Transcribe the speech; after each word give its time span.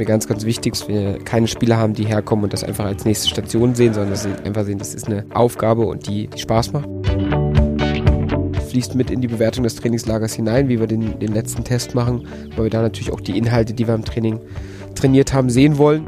mir 0.00 0.06
ganz, 0.06 0.26
ganz 0.26 0.44
wichtig, 0.44 0.72
dass 0.72 0.88
wir 0.88 1.18
keine 1.20 1.46
Spieler 1.46 1.76
haben, 1.76 1.94
die 1.94 2.04
herkommen 2.04 2.44
und 2.44 2.52
das 2.52 2.64
einfach 2.64 2.86
als 2.86 3.04
nächste 3.04 3.28
Station 3.28 3.74
sehen, 3.76 3.94
sondern 3.94 4.10
dass 4.10 4.24
sie 4.24 4.32
einfach 4.44 4.64
sehen, 4.64 4.78
das 4.78 4.94
ist 4.94 5.06
eine 5.06 5.24
Aufgabe 5.32 5.82
und 5.82 6.08
die, 6.08 6.26
die 6.26 6.38
Spaß 6.38 6.72
macht. 6.72 6.88
Fließt 8.70 8.94
mit 8.94 9.10
in 9.10 9.20
die 9.20 9.28
Bewertung 9.28 9.64
des 9.64 9.76
Trainingslagers 9.76 10.32
hinein, 10.34 10.68
wie 10.68 10.80
wir 10.80 10.86
den, 10.86 11.18
den 11.18 11.32
letzten 11.34 11.64
Test 11.64 11.94
machen, 11.94 12.26
weil 12.56 12.64
wir 12.64 12.70
da 12.70 12.82
natürlich 12.82 13.12
auch 13.12 13.20
die 13.20 13.36
Inhalte, 13.36 13.74
die 13.74 13.86
wir 13.86 13.94
im 13.94 14.04
Training 14.04 14.40
trainiert 14.94 15.32
haben, 15.32 15.50
sehen 15.50 15.76
wollen. 15.76 16.04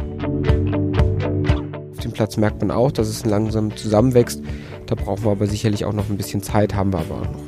Auf 1.92 1.98
dem 1.98 2.12
Platz 2.12 2.36
merkt 2.36 2.60
man 2.60 2.70
auch, 2.70 2.92
dass 2.92 3.08
es 3.08 3.24
langsam 3.26 3.76
zusammenwächst. 3.76 4.42
Da 4.86 4.94
brauchen 4.94 5.24
wir 5.24 5.32
aber 5.32 5.46
sicherlich 5.46 5.84
auch 5.84 5.92
noch 5.92 6.08
ein 6.08 6.16
bisschen 6.16 6.42
Zeit, 6.42 6.74
haben 6.74 6.92
wir 6.92 7.00
aber 7.00 7.14
auch 7.16 7.26
noch. 7.26 7.42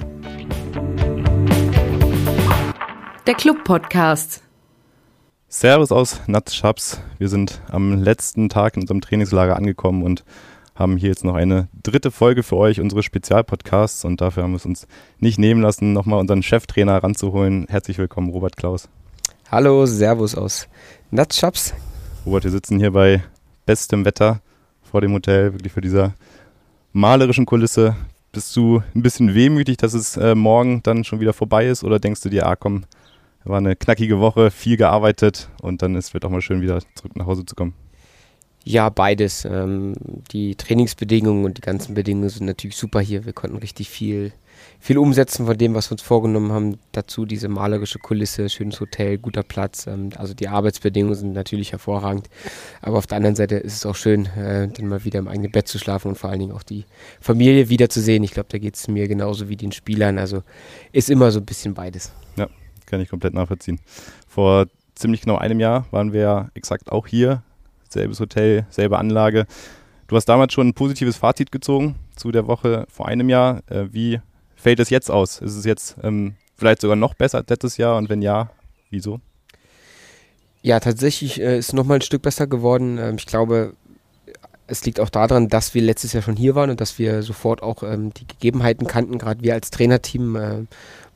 Der 3.26 3.34
Club 3.34 3.64
Podcast. 3.64 4.43
Servus 5.56 5.92
aus 5.92 6.20
Natzschaps. 6.26 6.98
Wir 7.18 7.28
sind 7.28 7.60
am 7.70 8.02
letzten 8.02 8.48
Tag 8.48 8.74
in 8.74 8.82
unserem 8.82 9.00
Trainingslager 9.00 9.54
angekommen 9.54 10.02
und 10.02 10.24
haben 10.74 10.96
hier 10.96 11.10
jetzt 11.10 11.24
noch 11.24 11.36
eine 11.36 11.68
dritte 11.80 12.10
Folge 12.10 12.42
für 12.42 12.56
euch, 12.56 12.80
unsere 12.80 13.04
Spezialpodcasts. 13.04 14.04
Und 14.04 14.20
dafür 14.20 14.42
haben 14.42 14.50
wir 14.50 14.56
es 14.56 14.66
uns 14.66 14.88
nicht 15.20 15.38
nehmen 15.38 15.62
lassen, 15.62 15.92
nochmal 15.92 16.18
unseren 16.18 16.42
Cheftrainer 16.42 17.00
ranzuholen. 17.00 17.66
Herzlich 17.70 17.98
willkommen, 17.98 18.30
Robert 18.30 18.56
Klaus. 18.56 18.88
Hallo, 19.48 19.86
Servus 19.86 20.34
aus 20.34 20.66
Natzschaps. 21.12 21.72
Robert, 22.26 22.42
wir 22.42 22.50
sitzen 22.50 22.80
hier 22.80 22.90
bei 22.90 23.22
bestem 23.64 24.04
Wetter 24.04 24.40
vor 24.82 25.02
dem 25.02 25.12
Hotel, 25.12 25.52
wirklich 25.52 25.72
für 25.72 25.80
dieser 25.80 26.14
malerischen 26.92 27.46
Kulisse. 27.46 27.94
Bist 28.32 28.56
du 28.56 28.82
ein 28.92 29.02
bisschen 29.02 29.34
wehmütig, 29.34 29.76
dass 29.76 29.94
es 29.94 30.16
äh, 30.16 30.34
morgen 30.34 30.82
dann 30.82 31.04
schon 31.04 31.20
wieder 31.20 31.32
vorbei 31.32 31.68
ist? 31.68 31.84
Oder 31.84 32.00
denkst 32.00 32.22
du 32.22 32.28
dir, 32.28 32.44
ah 32.48 32.56
komm, 32.56 32.86
war 33.44 33.58
eine 33.58 33.76
knackige 33.76 34.20
Woche, 34.20 34.50
viel 34.50 34.76
gearbeitet 34.76 35.48
und 35.60 35.82
dann 35.82 35.94
ist 35.96 36.14
wird 36.14 36.24
auch 36.24 36.30
mal 36.30 36.42
schön 36.42 36.60
wieder 36.60 36.80
zurück 36.94 37.16
nach 37.16 37.26
Hause 37.26 37.44
zu 37.44 37.54
kommen. 37.54 37.74
Ja, 38.66 38.88
beides. 38.88 39.44
Ähm, 39.44 39.94
die 40.32 40.54
Trainingsbedingungen 40.54 41.44
und 41.44 41.58
die 41.58 41.62
ganzen 41.62 41.94
Bedingungen 41.94 42.30
sind 42.30 42.46
natürlich 42.46 42.76
super 42.76 43.00
hier. 43.00 43.26
Wir 43.26 43.34
konnten 43.34 43.58
richtig 43.58 43.90
viel, 43.90 44.32
viel 44.80 44.96
umsetzen 44.96 45.44
von 45.44 45.58
dem, 45.58 45.74
was 45.74 45.90
wir 45.90 45.92
uns 45.92 46.02
vorgenommen 46.02 46.50
haben. 46.50 46.78
Dazu 46.92 47.26
diese 47.26 47.48
malerische 47.48 47.98
Kulisse, 47.98 48.48
schönes 48.48 48.80
Hotel, 48.80 49.18
guter 49.18 49.42
Platz. 49.42 49.86
Ähm, 49.86 50.08
also 50.16 50.32
die 50.32 50.48
Arbeitsbedingungen 50.48 51.14
sind 51.14 51.32
natürlich 51.34 51.72
hervorragend. 51.72 52.30
Aber 52.80 52.96
auf 52.96 53.06
der 53.06 53.18
anderen 53.18 53.36
Seite 53.36 53.56
ist 53.56 53.74
es 53.74 53.84
auch 53.84 53.96
schön, 53.96 54.24
äh, 54.34 54.66
dann 54.68 54.86
mal 54.88 55.04
wieder 55.04 55.18
im 55.18 55.28
eigenen 55.28 55.52
Bett 55.52 55.68
zu 55.68 55.78
schlafen 55.78 56.08
und 56.08 56.16
vor 56.16 56.30
allen 56.30 56.40
Dingen 56.40 56.52
auch 56.52 56.62
die 56.62 56.86
Familie 57.20 57.68
wiederzusehen. 57.68 58.24
Ich 58.24 58.32
glaube, 58.32 58.48
da 58.50 58.56
geht 58.56 58.76
es 58.76 58.88
mir 58.88 59.08
genauso 59.08 59.50
wie 59.50 59.56
den 59.56 59.72
Spielern. 59.72 60.16
Also 60.16 60.42
ist 60.92 61.10
immer 61.10 61.30
so 61.30 61.40
ein 61.40 61.44
bisschen 61.44 61.74
beides. 61.74 62.12
Ja, 62.36 62.48
kann 62.94 63.02
ich 63.02 63.08
komplett 63.08 63.34
nachvollziehen. 63.34 63.80
Vor 64.28 64.66
ziemlich 64.94 65.20
genau 65.22 65.36
einem 65.36 65.58
Jahr 65.58 65.86
waren 65.90 66.12
wir 66.12 66.20
ja 66.20 66.48
exakt 66.54 66.92
auch 66.92 67.08
hier, 67.08 67.42
selbes 67.88 68.20
Hotel, 68.20 68.66
selbe 68.70 68.98
Anlage. 68.98 69.46
Du 70.06 70.16
hast 70.16 70.26
damals 70.26 70.52
schon 70.52 70.68
ein 70.68 70.74
positives 70.74 71.16
Fazit 71.16 71.50
gezogen 71.50 71.96
zu 72.14 72.30
der 72.30 72.46
Woche 72.46 72.86
vor 72.88 73.08
einem 73.08 73.28
Jahr. 73.28 73.62
Äh, 73.68 73.92
wie 73.92 74.20
fällt 74.54 74.78
es 74.78 74.90
jetzt 74.90 75.10
aus? 75.10 75.40
Ist 75.40 75.56
es 75.56 75.64
jetzt 75.64 75.96
ähm, 76.02 76.34
vielleicht 76.56 76.80
sogar 76.80 76.96
noch 76.96 77.14
besser 77.14 77.38
als 77.38 77.50
letztes 77.50 77.78
Jahr 77.78 77.96
und 77.96 78.08
wenn 78.08 78.22
ja, 78.22 78.50
wieso? 78.90 79.20
Ja, 80.62 80.78
tatsächlich 80.78 81.40
äh, 81.40 81.58
ist 81.58 81.68
es 81.68 81.72
nochmal 81.72 81.98
ein 81.98 82.02
Stück 82.02 82.22
besser 82.22 82.46
geworden. 82.46 82.98
Ähm, 82.98 83.16
ich 83.18 83.26
glaube, 83.26 83.74
es 84.66 84.84
liegt 84.84 85.00
auch 85.00 85.10
daran, 85.10 85.48
dass 85.48 85.74
wir 85.74 85.82
letztes 85.82 86.12
Jahr 86.12 86.22
schon 86.22 86.36
hier 86.36 86.54
waren 86.54 86.70
und 86.70 86.80
dass 86.80 86.98
wir 86.98 87.22
sofort 87.22 87.62
auch 87.62 87.82
ähm, 87.82 88.14
die 88.14 88.26
Gegebenheiten 88.26 88.86
kannten. 88.86 89.18
Gerade 89.18 89.42
wir 89.42 89.54
als 89.54 89.70
Trainerteam 89.70 90.36
äh, 90.36 90.64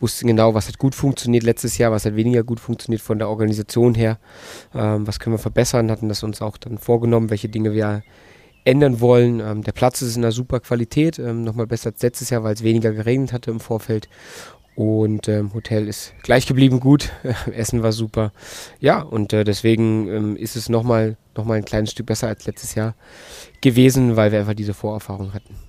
wussten 0.00 0.26
genau, 0.26 0.54
was 0.54 0.68
hat 0.68 0.78
gut 0.78 0.94
funktioniert 0.94 1.44
letztes 1.44 1.78
Jahr, 1.78 1.92
was 1.92 2.04
hat 2.04 2.16
weniger 2.16 2.44
gut 2.44 2.60
funktioniert 2.60 3.02
von 3.02 3.18
der 3.18 3.28
Organisation 3.28 3.94
her, 3.94 4.18
ähm, 4.74 5.06
was 5.06 5.18
können 5.18 5.34
wir 5.34 5.40
verbessern, 5.40 5.90
hatten 5.90 6.08
das 6.08 6.22
uns 6.22 6.42
auch 6.42 6.56
dann 6.56 6.78
vorgenommen, 6.78 7.30
welche 7.30 7.48
Dinge 7.48 7.72
wir 7.72 8.02
ändern 8.64 9.00
wollen. 9.00 9.40
Ähm, 9.40 9.62
der 9.62 9.72
Platz 9.72 10.02
ist 10.02 10.16
in 10.16 10.24
einer 10.24 10.32
super 10.32 10.60
Qualität, 10.60 11.18
ähm, 11.18 11.42
nochmal 11.42 11.66
besser 11.66 11.90
als 11.90 12.02
letztes 12.02 12.30
Jahr, 12.30 12.44
weil 12.44 12.54
es 12.54 12.62
weniger 12.62 12.92
geregnet 12.92 13.32
hatte 13.32 13.50
im 13.50 13.60
Vorfeld. 13.60 14.08
Und 14.74 15.26
ähm, 15.26 15.52
Hotel 15.54 15.88
ist 15.88 16.14
gleich 16.22 16.46
geblieben 16.46 16.78
gut, 16.78 17.10
Essen 17.52 17.82
war 17.82 17.90
super. 17.90 18.32
Ja, 18.78 19.00
und 19.00 19.32
äh, 19.32 19.42
deswegen 19.42 20.06
ähm, 20.08 20.36
ist 20.36 20.54
es 20.54 20.68
nochmal 20.68 21.16
noch 21.36 21.44
mal 21.44 21.54
ein 21.54 21.64
kleines 21.64 21.90
Stück 21.90 22.06
besser 22.06 22.28
als 22.28 22.46
letztes 22.46 22.74
Jahr 22.74 22.94
gewesen, 23.60 24.14
weil 24.16 24.30
wir 24.30 24.40
einfach 24.40 24.54
diese 24.54 24.74
Vorerfahrung 24.74 25.34
hatten. 25.34 25.67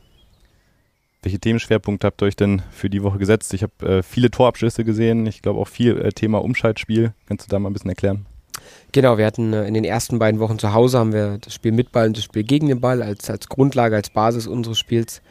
Welche 1.21 1.39
Themenschwerpunkte 1.39 2.07
habt 2.07 2.21
ihr 2.21 2.27
euch 2.27 2.37
denn 2.37 2.61
für 2.71 2.89
die 2.89 3.03
Woche 3.03 3.17
gesetzt? 3.17 3.53
Ich 3.53 3.63
habe 3.63 3.97
äh, 3.97 4.03
viele 4.03 4.31
Torabschlüsse 4.31 4.85
gesehen, 4.85 5.25
ich 5.25 5.41
glaube 5.41 5.59
auch 5.59 5.67
viel 5.67 5.97
äh, 5.97 6.11
Thema 6.13 6.41
Umschaltspiel. 6.41 7.13
Kannst 7.27 7.45
du 7.45 7.49
da 7.49 7.59
mal 7.59 7.69
ein 7.69 7.73
bisschen 7.73 7.89
erklären? 7.89 8.25
Genau, 8.93 9.17
wir 9.17 9.25
hatten 9.25 9.51
äh, 9.51 9.67
in 9.67 9.73
den 9.73 9.83
ersten 9.83 10.17
beiden 10.17 10.39
Wochen 10.39 10.59
zu 10.59 10.73
Hause 10.73 10.97
haben 10.97 11.11
wir 11.11 11.37
das 11.39 11.53
Spiel 11.53 11.73
mit 11.73 11.91
Ball 11.91 12.07
und 12.07 12.17
das 12.17 12.23
Spiel 12.23 12.43
gegen 12.43 12.67
den 12.69 12.79
Ball 12.79 13.03
als, 13.03 13.29
als 13.29 13.49
Grundlage, 13.49 13.97
als 13.97 14.09
Basis 14.09 14.47
unseres 14.47 14.79
Spiels 14.79 15.21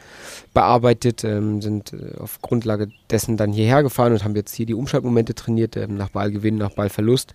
bearbeitet, 0.53 1.23
ähm, 1.23 1.59
sind 1.61 1.93
äh, 1.93 2.19
auf 2.19 2.39
Grundlage 2.41 2.89
dessen 3.09 3.35
dann 3.35 3.51
hierher 3.51 3.81
gefahren 3.81 4.13
und 4.13 4.23
haben 4.23 4.35
jetzt 4.35 4.53
hier 4.53 4.67
die 4.67 4.75
Umschaltmomente 4.75 5.33
trainiert, 5.33 5.75
ähm, 5.75 5.95
nach 5.95 6.09
Ballgewinn, 6.09 6.57
nach 6.57 6.71
Ballverlust. 6.71 7.33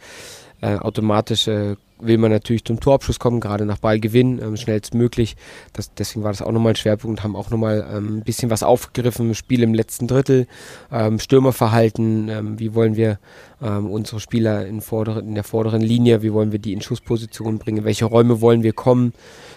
Äh, 0.60 0.76
automatisch 0.76 1.48
äh, 1.48 1.74
will 2.06 2.18
man 2.18 2.30
natürlich 2.30 2.64
zum 2.64 2.80
Torabschluss 2.80 3.18
kommen, 3.18 3.40
gerade 3.40 3.66
nach 3.66 3.78
Ballgewinn, 3.78 4.40
ähm, 4.40 4.56
schnellstmöglich. 4.56 5.36
Das, 5.72 5.92
deswegen 5.94 6.24
war 6.24 6.32
das 6.32 6.42
auch 6.42 6.52
nochmal 6.52 6.72
ein 6.72 6.76
Schwerpunkt, 6.76 7.22
haben 7.22 7.36
auch 7.36 7.50
nochmal 7.50 7.86
ähm, 7.92 8.18
ein 8.18 8.22
bisschen 8.22 8.50
was 8.50 8.62
aufgegriffen, 8.62 9.34
Spiel 9.34 9.62
im 9.62 9.74
letzten 9.74 10.06
Drittel, 10.06 10.46
ähm, 10.92 11.18
Stürmerverhalten, 11.18 12.28
ähm, 12.28 12.58
wie 12.58 12.74
wollen 12.74 12.96
wir 12.96 13.18
ähm, 13.62 13.90
unsere 13.90 14.20
Spieler 14.20 14.66
in, 14.66 14.80
vorderen, 14.80 15.28
in 15.28 15.34
der 15.34 15.44
vorderen 15.44 15.80
Linie, 15.80 16.22
wie 16.22 16.32
wollen 16.32 16.52
wir 16.52 16.58
die 16.58 16.72
in 16.72 16.80
Schussposition 16.80 17.58
bringen, 17.58 17.84
welche 17.84 18.04
Räume 18.04 18.40
wollen 18.40 18.62
wir 18.62 18.72
kommen, 18.72 19.12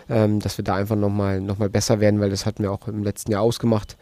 ähm, 0.10 0.40
dass 0.40 0.58
wir 0.58 0.64
da 0.64 0.76
einfach 0.76 0.96
nochmal 0.96 1.42
noch 1.42 1.58
mal 1.58 1.70
besser 1.70 2.00
werden, 2.00 2.20
weil 2.20 2.30
das 2.30 2.46
hatten 2.46 2.64
wir 2.64 2.72
auch 2.72 2.88
im 2.88 3.04
letzten 3.04 3.32
Jahr 3.32 3.42
ausgemacht 3.42 3.98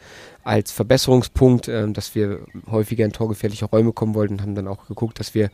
als 0.46 0.72
Verbesserungspunkt, 0.72 1.68
äh, 1.68 1.92
dass 1.92 2.16
wir 2.16 2.46
häufiger 2.70 3.04
in 3.04 3.12
torgefährliche 3.12 3.66
Räume 3.66 3.92
kommen 3.92 4.14
wollten, 4.14 4.42
haben 4.42 4.56
dann 4.56 4.68
auch 4.68 4.88
geguckt, 4.88 5.20
dass 5.20 5.34
wir 5.34 5.50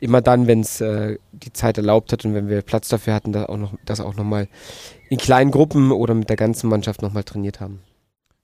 immer 0.00 0.22
dann, 0.22 0.46
wenn 0.46 0.60
es 0.60 0.80
äh, 0.80 1.18
die 1.32 1.52
Zeit 1.52 1.76
erlaubt 1.76 2.12
hat 2.12 2.24
und 2.24 2.34
wenn 2.34 2.48
wir 2.48 2.62
Platz 2.62 2.88
dafür 2.88 3.14
hatten, 3.14 3.32
das 3.32 3.48
auch 3.48 3.56
noch, 3.56 3.74
das 3.84 4.00
auch 4.00 4.14
nochmal 4.14 4.48
in 5.10 5.18
kleinen 5.18 5.50
Gruppen 5.50 5.90
oder 5.90 6.14
mit 6.14 6.28
der 6.28 6.36
ganzen 6.36 6.70
Mannschaft 6.70 7.02
nochmal 7.02 7.24
trainiert 7.24 7.60
haben. 7.60 7.80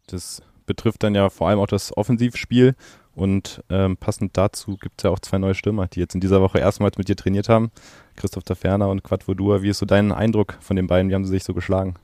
Das 0.09 0.43
betrifft 0.67 1.03
dann 1.03 1.15
ja 1.15 1.31
vor 1.31 1.49
allem 1.49 1.61
auch 1.61 1.67
das 1.67 1.97
Offensivspiel 1.97 2.75
und 3.15 3.63
ähm, 3.71 3.97
passend 3.97 4.37
dazu 4.37 4.77
gibt 4.77 4.95
es 4.99 5.05
ja 5.05 5.11
auch 5.11 5.21
zwei 5.21 5.39
neue 5.39 5.55
Stürmer, 5.55 5.87
die 5.87 6.01
jetzt 6.01 6.15
in 6.15 6.21
dieser 6.21 6.41
Woche 6.41 6.59
erstmals 6.59 6.99
mit 6.99 7.09
dir 7.09 7.17
trainiert 7.17 7.49
haben. 7.49 7.71
Christoph 8.17 8.43
Taferner 8.43 8.89
und 8.89 9.05
Quad 9.05 9.25
Vodua. 9.25 9.63
Wie 9.63 9.69
ist 9.69 9.79
so 9.79 9.87
dein 9.87 10.11
Eindruck 10.11 10.57
von 10.61 10.75
den 10.75 10.89
beiden? 10.89 11.11
Wie 11.11 11.15
haben 11.15 11.25
sie 11.25 11.31
sich 11.31 11.45
so 11.45 11.55
geschlagen? 11.55 11.95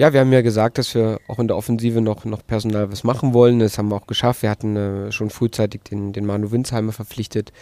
Ja, 0.00 0.14
wir 0.14 0.20
haben 0.20 0.32
ja 0.32 0.40
gesagt, 0.40 0.78
dass 0.78 0.94
wir 0.94 1.20
auch 1.28 1.38
in 1.40 1.46
der 1.46 1.58
Offensive 1.58 2.00
noch, 2.00 2.24
noch 2.24 2.46
personal 2.46 2.90
was 2.90 3.04
machen 3.04 3.34
wollen. 3.34 3.58
Das 3.58 3.76
haben 3.76 3.90
wir 3.90 3.96
auch 3.96 4.06
geschafft. 4.06 4.40
Wir 4.40 4.48
hatten 4.48 4.74
äh, 4.74 5.12
schon 5.12 5.28
frühzeitig 5.28 5.82
den, 5.82 6.14
den 6.14 6.24
Manu 6.24 6.52
Winsheimer 6.52 6.92
verpflichtet, 6.92 7.52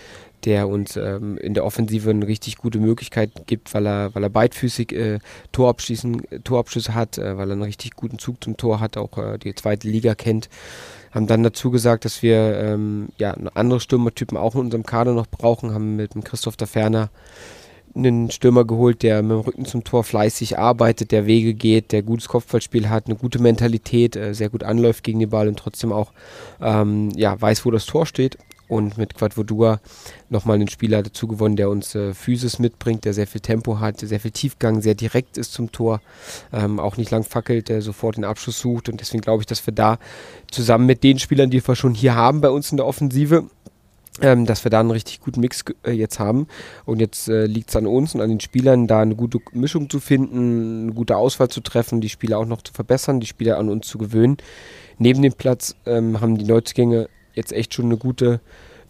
der 0.45 0.69
uns 0.69 0.97
ähm, 0.97 1.37
in 1.39 1.55
der 1.55 1.65
Offensive 1.65 2.11
eine 2.11 2.29
richtig 2.29 2.57
gute 2.59 2.79
Möglichkeit 2.79 3.33
gibt, 3.49 3.75
weil 3.75 3.89
er, 3.89 4.15
weil 4.15 4.23
er 4.23 4.29
beidfüßig 4.29 4.93
äh, 4.93 5.19
Torabschießen, 5.51 6.45
Torabschüsse 6.45 6.95
hat, 6.95 7.19
äh, 7.19 7.37
weil 7.37 7.51
er 7.51 7.55
einen 7.55 7.65
richtig 7.65 7.97
guten 7.97 8.21
Zug 8.21 8.45
zum 8.45 8.57
Tor 8.57 8.79
hat, 8.79 8.97
auch 8.97 9.19
äh, 9.19 9.37
die 9.39 9.53
zweite 9.57 9.89
Liga 9.89 10.15
kennt. 10.15 10.49
Haben 11.11 11.27
dann 11.27 11.43
dazu 11.43 11.73
gesagt, 11.73 12.05
dass 12.05 12.23
wir 12.23 12.57
ähm, 12.57 13.09
ja, 13.19 13.33
andere 13.55 13.81
Stürmertypen 13.81 14.39
auch 14.39 14.55
in 14.55 14.61
unserem 14.61 14.87
Kader 14.87 15.13
noch 15.13 15.27
brauchen, 15.27 15.75
haben 15.75 15.97
mit 15.97 16.15
dem 16.15 16.23
Christoph 16.23 16.57
der 16.57 16.69
Ferner 16.69 17.11
einen 17.99 18.31
Stürmer 18.31 18.65
geholt, 18.65 19.03
der 19.03 19.23
mit 19.23 19.33
dem 19.33 19.41
Rücken 19.41 19.65
zum 19.65 19.85
Tor 19.85 20.05
fleißig 20.05 20.59
arbeitet, 20.59 21.13
der 21.13 21.27
Wege 21.27 21.55
geht, 21.55 21.93
der 21.93 22.03
gutes 22.03 22.29
Kopfballspiel 22.29 22.89
hat, 22.89 23.07
eine 23.07 23.17
gute 23.17 23.41
Mentalität, 23.41 24.17
äh, 24.17 24.35
sehr 24.35 24.49
gut 24.49 24.63
anläuft 24.63 25.05
gegen 25.05 25.19
den 25.19 25.31
Ball 25.31 25.49
und 25.49 25.59
trotzdem 25.59 25.93
auch 25.93 26.13
ähm, 26.61 27.11
ja, 27.17 27.41
weiß, 27.41 27.65
wo 27.67 27.71
das 27.71 27.87
Tor 27.87 28.07
steht. 28.07 28.39
Und 28.69 28.99
mit 28.99 29.15
Quadvodua 29.15 29.81
nochmal 30.29 30.57
einen 30.57 30.69
Spieler 30.69 31.03
dazu 31.03 31.27
gewonnen, 31.27 31.57
der 31.57 31.71
uns 31.71 31.95
äh, 31.95 32.13
Physis 32.13 32.59
mitbringt, 32.59 33.07
der 33.07 33.15
sehr 33.15 33.27
viel 33.27 33.41
Tempo 33.41 33.81
hat, 33.81 34.03
der 34.03 34.09
sehr 34.09 34.21
viel 34.21 34.31
Tiefgang, 34.31 34.83
sehr 34.83 34.95
direkt 34.95 35.39
ist 35.39 35.55
zum 35.55 35.73
Tor, 35.73 36.03
ähm, 36.53 36.79
auch 36.79 36.99
nicht 36.99 37.11
lang 37.11 37.25
fackelt, 37.25 37.71
der 37.71 37.81
sofort 37.81 38.19
den 38.19 38.27
Abschluss 38.27 38.59
sucht. 38.59 38.91
Und 38.91 39.01
deswegen 39.01 39.23
glaube 39.23 39.43
ich, 39.43 39.47
dass 39.47 39.67
wir 39.67 39.73
da 39.73 39.99
zusammen 40.51 40.85
mit 40.85 41.03
den 41.03 41.19
Spielern, 41.19 41.49
die 41.49 41.67
wir 41.67 41.77
schon 41.77 41.95
hier 41.95 42.15
haben 42.15 42.43
bei 42.43 42.51
uns 42.51 42.71
in 42.71 42.77
der 42.77 42.85
Offensive, 42.85 43.49
ähm, 44.21 44.47
dass 44.47 44.65
wir 44.65 44.71
da 44.71 44.81
einen 44.81 44.91
richtig 44.91 45.21
guten 45.21 45.41
Mix 45.41 45.65
äh, 45.85 45.93
jetzt 45.93 46.19
haben. 46.19 46.47
Und 46.85 47.01
jetzt 47.01 47.29
äh, 47.29 47.47
liegt 47.47 47.71
es 47.71 47.77
an 47.77 47.87
uns 47.87 48.15
und 48.15 48.21
an 48.21 48.29
den 48.29 48.41
Spielern, 48.41 48.87
da 48.87 49.01
eine 49.01 49.17
gute 49.17 49.39
Mischung 49.53 49.89
zu 49.91 50.01
finden, 50.01 50.83
eine 50.85 50.93
gute 50.93 51.17
Auswahl 51.17 51.49
zu 51.49 51.61
treffen, 51.61 52.01
die 52.01 52.09
Spieler 52.09 52.39
auch 52.39 52.47
noch 52.47 52.63
zu 52.63 52.73
verbessern, 52.73 53.21
die 53.21 53.27
Spieler 53.27 53.59
an 53.59 53.69
uns 53.69 53.87
zu 53.87 53.99
gewöhnen. 53.99 54.37
Neben 54.99 55.23
dem 55.23 55.33
Platz 55.33 55.77
ähm, 55.87 56.21
haben 56.21 56.37
die 56.39 56.45
Neuzugänge 56.45 57.09
jetzt 57.35 57.53
echt 57.53 57.75
schon 57.75 57.87
eine 57.87 57.97
gute, 57.97 58.41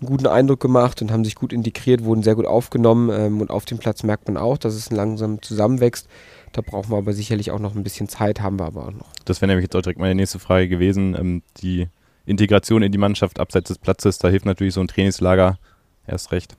einen 0.01 0.09
guten 0.09 0.27
Eindruck 0.27 0.61
gemacht 0.61 1.03
und 1.03 1.11
haben 1.11 1.25
sich 1.25 1.35
gut 1.35 1.53
integriert, 1.53 2.05
wurden 2.05 2.23
sehr 2.23 2.35
gut 2.35 2.47
aufgenommen. 2.47 3.11
Ähm, 3.13 3.41
und 3.41 3.51
auf 3.51 3.65
dem 3.65 3.79
Platz 3.79 4.03
merkt 4.03 4.27
man 4.27 4.37
auch, 4.37 4.59
dass 4.59 4.75
es 4.75 4.91
langsam 4.91 5.43
zusammenwächst. 5.43 6.09
Da 6.53 6.63
brauchen 6.63 6.91
wir 6.91 6.97
aber 6.97 7.13
sicherlich 7.13 7.51
auch 7.51 7.59
noch 7.59 7.77
ein 7.77 7.83
bisschen 7.83 8.09
Zeit, 8.09 8.41
haben 8.41 8.59
wir 8.59 8.65
aber 8.65 8.87
auch 8.87 8.93
noch. 8.93 9.13
Das 9.27 9.43
wäre 9.43 9.49
nämlich 9.49 9.65
jetzt 9.65 9.77
auch 9.77 9.83
direkt 9.83 10.01
meine 10.01 10.15
nächste 10.15 10.39
Frage 10.39 10.69
gewesen. 10.69 11.15
Ähm, 11.15 11.43
die 11.59 11.89
Integration 12.29 12.83
in 12.83 12.93
die 12.93 12.99
Mannschaft 12.99 13.41
abseits 13.41 13.69
des 13.69 13.79
Platzes, 13.79 14.19
da 14.19 14.29
hilft 14.29 14.47
natürlich 14.47 14.75
so 14.75 14.81
ein 14.81 14.89
Trainingslager 14.89 15.59
erst 16.07 16.33
recht. 16.33 16.57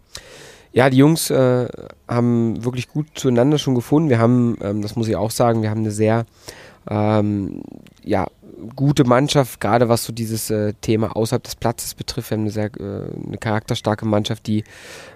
Ja, 0.72 0.90
die 0.90 0.98
Jungs 0.98 1.32
äh, 1.32 1.68
haben 2.08 2.64
wirklich 2.64 2.90
gut 2.90 3.08
zueinander 3.16 3.58
schon 3.58 3.74
gefunden. 3.74 4.10
Wir 4.10 4.20
haben, 4.20 4.58
ähm, 4.62 4.82
das 4.82 4.96
muss 4.96 5.08
ich 5.08 5.16
auch 5.16 5.32
sagen, 5.32 5.64
wir 5.64 5.72
haben 5.72 5.80
eine 5.80 5.92
sehr 5.92 6.26
ähm, 6.90 7.62
ja, 8.04 8.28
gute 8.76 9.04
Mannschaft, 9.04 9.60
gerade 9.60 9.90
was 9.90 10.04
so 10.04 10.14
dieses 10.14 10.50
äh, 10.50 10.74
Thema 10.82 11.16
außerhalb 11.16 11.44
des 11.44 11.56
Platzes 11.56 11.96
betrifft. 11.96 12.30
Wir 12.30 12.38
haben 12.38 12.44
eine 12.44 12.52
sehr 12.52 12.72
äh, 12.80 13.28
eine 13.28 13.38
charakterstarke 13.40 14.06
Mannschaft, 14.06 14.48
die 14.48 14.64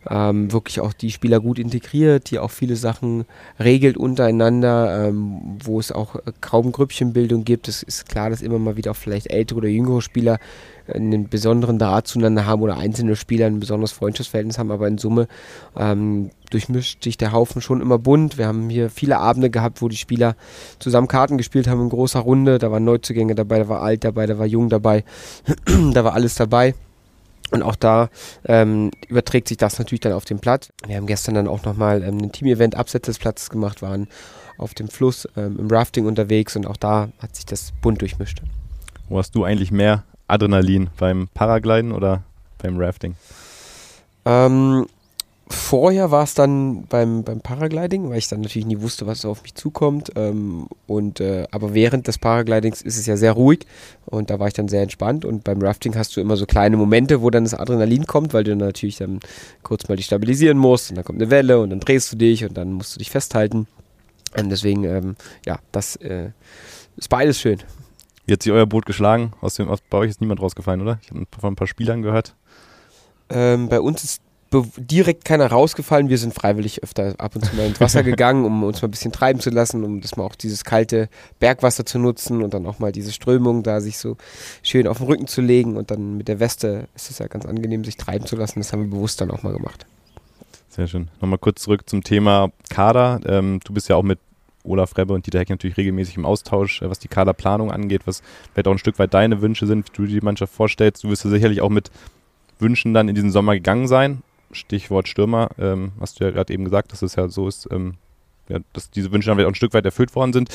ähm, 0.10 0.52
wirklich 0.52 0.80
auch 0.80 0.94
die 0.94 1.12
Spieler 1.12 1.40
gut 1.40 1.60
integriert, 1.60 2.32
die 2.32 2.40
auch 2.40 2.52
viele 2.52 2.76
Sachen 2.76 3.26
regelt 3.60 3.98
untereinander, 3.98 5.08
ähm, 5.08 5.58
wo 5.64 5.80
es 5.80 5.92
auch 5.92 6.16
äh, 6.16 6.32
kaum 6.42 6.72
Grüppchenbildung 6.72 7.44
gibt. 7.44 7.68
Es 7.68 7.84
ist 7.84 8.08
klar, 8.10 8.30
dass 8.30 8.42
immer 8.42 8.60
mal 8.60 8.78
wieder 8.78 8.92
auch 8.92 8.96
vielleicht 8.96 9.28
ältere 9.28 9.58
oder 9.58 9.70
jüngere 9.70 10.02
Spieler 10.02 10.40
einen 10.88 11.30
besonderen 11.30 11.80
Draht 11.80 12.08
zueinander 12.08 12.46
haben 12.46 12.62
oder 12.62 12.78
einzelne 12.78 13.16
Spieler 13.16 13.46
ein 13.48 13.60
besonderes 13.60 13.94
Freundschaftsverhältnis 13.94 14.58
haben, 14.58 14.72
aber 14.72 14.88
in 14.88 14.98
Summe 14.98 15.28
ähm, 15.78 16.32
durchmischt 16.50 17.04
sich 17.04 17.18
der 17.18 17.32
Haufen 17.32 17.62
schon 17.62 17.82
immer 17.82 17.98
bunt. 17.98 18.38
Wir 18.38 18.48
haben 18.48 18.70
hier 18.70 18.90
viele 18.90 19.18
Abende 19.18 19.50
gehabt, 19.50 19.82
wo 19.82 19.88
die 19.88 19.96
Spieler 19.96 20.36
zusammen 20.80 21.08
Karten 21.08 21.38
gespielt 21.38 21.68
haben 21.68 21.82
in 21.82 21.90
großer 21.90 22.20
Runde. 22.20 22.60
Da 22.60 22.70
waren 22.70 22.84
Neuzugänge 22.84 23.23
dabei, 23.30 23.60
da 23.60 23.70
war 23.70 23.82
alt 23.82 24.04
dabei, 24.04 24.26
da 24.26 24.38
war 24.38 24.46
jung 24.46 24.70
dabei, 24.70 25.04
da 25.94 26.04
war 26.04 26.14
alles 26.14 26.36
dabei. 26.36 26.76
Und 27.52 27.62
auch 27.62 27.76
da 27.76 28.10
ähm, 28.46 28.90
überträgt 29.08 29.48
sich 29.48 29.58
das 29.58 29.78
natürlich 29.78 30.00
dann 30.00 30.14
auf 30.14 30.26
den 30.26 30.40
Platz. 30.40 30.70
Wir 30.88 30.96
haben 30.96 31.06
gestern 31.06 31.36
dann 31.36 31.48
auch 31.48 31.64
nochmal 31.64 32.02
ähm, 32.02 32.18
ein 32.18 32.32
Team-Event 32.32 32.76
abseits 32.76 33.06
des 33.06 33.20
Platzes 33.20 33.50
gemacht, 33.52 33.82
waren 33.82 34.08
auf 34.58 34.74
dem 34.74 34.88
Fluss 34.88 35.28
ähm, 35.38 35.58
im 35.60 35.68
Rafting 35.68 36.06
unterwegs 36.06 36.56
und 36.56 36.66
auch 36.66 36.78
da 36.78 37.10
hat 37.20 37.36
sich 37.36 37.46
das 37.46 37.72
bunt 37.82 38.02
durchmischt. 38.02 38.42
Wo 39.08 39.20
hast 39.20 39.36
du 39.36 39.44
eigentlich 39.44 39.72
mehr 39.72 40.04
Adrenalin? 40.28 40.90
Beim 40.98 41.28
Paragliden 41.34 41.92
oder 41.92 42.24
beim 42.58 42.80
Rafting? 42.80 43.16
Ähm, 44.26 44.88
vorher 45.54 46.12
war 46.12 46.24
es 46.24 46.34
dann 46.34 46.86
beim, 46.88 47.24
beim 47.24 47.40
Paragliding, 47.40 48.10
weil 48.10 48.18
ich 48.18 48.28
dann 48.28 48.42
natürlich 48.42 48.66
nie 48.66 48.82
wusste, 48.82 49.08
was 49.08 49.26
auf 49.26 49.44
mich 49.44 49.56
zukommt. 49.56 50.12
Ähm, 50.16 50.68
und, 50.88 51.20
äh, 51.20 51.48
aber 51.52 51.74
während 51.74 52.08
des 52.08 52.18
Paraglidings 52.18 52.82
ist 52.82 52.98
es 52.98 53.06
ja 53.06 53.16
sehr 53.16 53.34
ruhig 53.34 53.66
und 54.06 54.30
da 54.30 54.40
war 54.40 54.48
ich 54.48 54.54
dann 54.54 54.68
sehr 54.68 54.82
entspannt. 54.82 55.26
Und 55.26 55.44
beim 55.44 55.62
Rafting 55.62 55.96
hast 55.96 56.16
du 56.16 56.22
immer 56.22 56.36
so 56.36 56.46
kleine 56.46 56.78
Momente, 56.78 57.22
wo 57.22 57.30
dann 57.30 57.44
das 57.44 57.54
Adrenalin 57.54 58.06
kommt, 58.06 58.34
weil 58.34 58.44
du 58.44 58.56
natürlich 58.56 58.98
dann 58.98 59.20
kurz 59.64 59.88
mal 59.88 59.96
dich 59.96 60.06
stabilisieren 60.06 60.58
musst 60.58 60.90
und 60.90 60.98
dann 60.98 61.06
kommt 61.06 61.22
eine 61.22 61.32
Welle 61.32 61.60
und 61.60 61.70
dann 61.70 61.80
drehst 61.80 62.12
du 62.12 62.18
dich 62.18 62.44
und 62.44 62.58
dann 62.58 62.74
musst 62.74 62.96
du 62.96 63.00
dich 63.00 63.10
festhalten. 63.10 63.68
Und 64.38 64.50
deswegen, 64.50 64.84
ähm, 64.84 65.16
ja, 65.46 65.60
das 65.72 65.96
äh, 65.98 66.32
ist 66.98 67.10
beides 67.10 67.40
schön. 67.40 67.60
Wie 68.26 68.34
hat 68.34 68.44
sich 68.44 68.52
euer 68.52 68.66
Boot 68.66 68.86
geschlagen? 68.86 69.34
Aus 69.42 69.56
dem, 69.56 69.68
aus, 69.68 69.80
bei 69.90 70.00
euch 70.00 70.10
ist 70.10 70.22
niemand 70.22 70.42
rausgefallen, 70.42 70.82
oder? 70.82 71.00
Ich 71.04 71.10
habe 71.10 71.26
von 71.40 71.54
ein 71.54 71.56
paar 71.56 71.68
Spielern 71.68 72.02
gehört. 72.02 72.36
Ähm, 73.30 73.70
bei 73.70 73.80
uns 73.80 74.04
ist 74.04 74.22
direkt 74.78 75.26
keiner 75.26 75.48
rausgefallen. 75.48 76.10
Wir 76.10 76.18
sind 76.18 76.34
freiwillig 76.34 76.84
öfter 76.84 77.16
ab 77.18 77.36
und 77.36 77.46
zu 77.46 77.56
mal 77.56 77.66
ins 77.66 77.80
Wasser 77.80 78.04
gegangen, 78.04 78.46
um 78.46 78.64
uns 78.64 78.82
mal 78.82 78.88
ein 78.88 78.92
bisschen 78.92 79.12
treiben 79.12 79.40
zu 79.40 79.50
lassen, 79.50 79.84
um 79.84 80.02
das 80.02 80.16
mal 80.16 80.24
auch 80.24 80.36
dieses 80.36 80.64
kalte 80.64 81.10
Bergwasser 81.40 81.86
zu 81.86 82.00
nutzen 82.00 82.44
und 82.44 82.54
dann 82.54 82.66
auch 82.66 82.80
mal 82.80 82.92
diese 82.92 83.12
Strömung 83.12 83.64
da 83.64 83.82
sich 83.82 83.98
so 83.98 84.18
schön 84.62 84.88
auf 84.88 84.98
den 84.98 85.08
Rücken 85.08 85.28
zu 85.28 85.42
legen 85.42 85.78
und 85.78 85.92
dann 85.92 86.18
mit 86.18 86.28
der 86.28 86.40
Weste 86.40 86.88
ist 86.96 87.10
es 87.10 87.20
ja 87.20 87.28
ganz 87.28 87.46
angenehm, 87.46 87.84
sich 87.84 87.98
treiben 87.98 88.26
zu 88.26 88.36
lassen. 88.36 88.60
Das 88.60 88.72
haben 88.72 88.84
wir 88.84 88.90
bewusst 88.92 89.22
dann 89.22 89.32
auch 89.32 89.44
mal 89.44 89.54
gemacht. 89.54 89.86
Sehr 90.70 90.88
schön. 90.88 91.10
Nochmal 91.22 91.40
kurz 91.40 91.62
zurück 91.62 91.90
zum 91.90 92.04
Thema 92.04 92.52
Kader. 92.70 93.20
Ähm, 93.26 93.60
du 93.64 93.74
bist 93.74 93.90
ja 93.90 93.96
auch 93.96 94.04
mit 94.04 94.20
Olaf 94.64 94.98
Rebbe 94.98 95.14
und 95.14 95.26
Dieter 95.26 95.40
Heck 95.40 95.50
natürlich 95.50 95.78
regelmäßig 95.78 96.18
im 96.18 96.26
Austausch, 96.26 96.82
äh, 96.82 96.90
was 96.90 97.00
die 97.00 97.08
Kaderplanung 97.08 97.72
angeht, 97.72 98.02
was 98.06 98.24
vielleicht 98.52 98.68
auch 98.68 98.72
ein 98.72 98.80
Stück 98.80 98.98
weit 99.00 99.14
deine 99.14 99.42
Wünsche 99.42 99.68
sind, 99.68 99.88
wie 99.88 99.96
du 99.96 100.08
die 100.08 100.22
Mannschaft 100.22 100.54
vorstellst. 100.54 101.04
Du 101.04 101.10
wirst 101.10 101.26
ja 101.26 101.30
sicherlich 101.30 101.62
auch 101.62 101.70
mit 101.70 101.92
Wünschen 102.60 102.94
dann 102.94 103.10
in 103.10 103.16
diesen 103.16 103.32
Sommer 103.32 103.54
gegangen 103.54 103.88
sein. 103.88 104.24
Stichwort 104.54 105.08
Stürmer, 105.08 105.50
ähm, 105.58 105.94
hast 106.00 106.20
du 106.20 106.24
ja 106.24 106.32
gerade 106.32 106.54
eben 106.54 106.64
gesagt, 106.64 106.92
dass 106.92 107.02
es 107.02 107.16
ja 107.16 107.28
so 107.28 107.48
ist, 107.48 107.68
ähm, 107.72 107.96
ja, 108.50 108.60
dass 108.74 108.90
diese 108.90 109.12
Wünsche 109.12 109.28
dann 109.28 109.38
vielleicht 109.38 109.48
auch 109.48 109.52
ein 109.52 109.56
Stück 109.56 109.74
weit 109.74 109.86
erfüllt 109.86 110.16
worden 110.16 110.34
sind. 110.34 110.50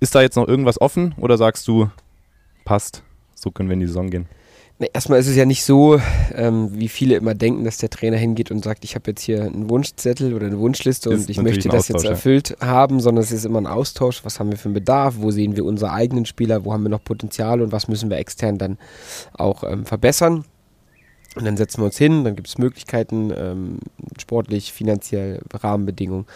Ist 0.00 0.14
da 0.14 0.22
jetzt 0.22 0.36
noch 0.36 0.48
irgendwas 0.48 0.80
offen 0.80 1.14
oder 1.18 1.36
sagst 1.38 1.68
du, 1.68 1.90
passt, 2.64 3.02
so 3.34 3.50
können 3.50 3.68
wir 3.68 3.74
in 3.74 3.80
die 3.80 3.86
Saison 3.86 4.10
gehen? 4.10 4.26
Na, 4.78 4.88
erstmal 4.92 5.20
ist 5.20 5.28
es 5.28 5.36
ja 5.36 5.44
nicht 5.44 5.64
so, 5.64 6.00
ähm, 6.34 6.70
wie 6.72 6.88
viele 6.88 7.14
immer 7.14 7.34
denken, 7.34 7.64
dass 7.64 7.78
der 7.78 7.90
Trainer 7.90 8.16
hingeht 8.16 8.50
und 8.50 8.64
sagt, 8.64 8.84
ich 8.84 8.96
habe 8.96 9.10
jetzt 9.10 9.20
hier 9.20 9.44
einen 9.44 9.70
Wunschzettel 9.70 10.34
oder 10.34 10.46
eine 10.46 10.58
Wunschliste 10.58 11.10
ist 11.10 11.20
und 11.20 11.30
ich 11.30 11.40
möchte 11.40 11.68
das 11.68 11.86
jetzt 11.86 12.04
erfüllt 12.04 12.56
ja. 12.60 12.66
haben, 12.66 12.98
sondern 12.98 13.22
es 13.22 13.30
ist 13.30 13.44
immer 13.44 13.60
ein 13.60 13.68
Austausch. 13.68 14.24
Was 14.24 14.40
haben 14.40 14.50
wir 14.50 14.58
für 14.58 14.66
einen 14.66 14.74
Bedarf? 14.74 15.16
Wo 15.18 15.30
sehen 15.30 15.54
wir 15.56 15.64
unsere 15.64 15.92
eigenen 15.92 16.26
Spieler? 16.26 16.64
Wo 16.64 16.72
haben 16.72 16.82
wir 16.82 16.88
noch 16.88 17.04
Potenzial 17.04 17.62
und 17.62 17.70
was 17.70 17.86
müssen 17.86 18.10
wir 18.10 18.16
extern 18.16 18.58
dann 18.58 18.78
auch 19.34 19.62
ähm, 19.62 19.84
verbessern? 19.84 20.46
Und 21.34 21.46
dann 21.46 21.56
setzen 21.56 21.80
wir 21.80 21.86
uns 21.86 21.96
hin, 21.96 22.24
dann 22.24 22.36
gibt 22.36 22.48
es 22.48 22.58
Möglichkeiten, 22.58 23.32
ähm, 23.34 23.78
sportlich, 24.20 24.72
finanziell, 24.72 25.40
Rahmenbedingungen. 25.52 26.26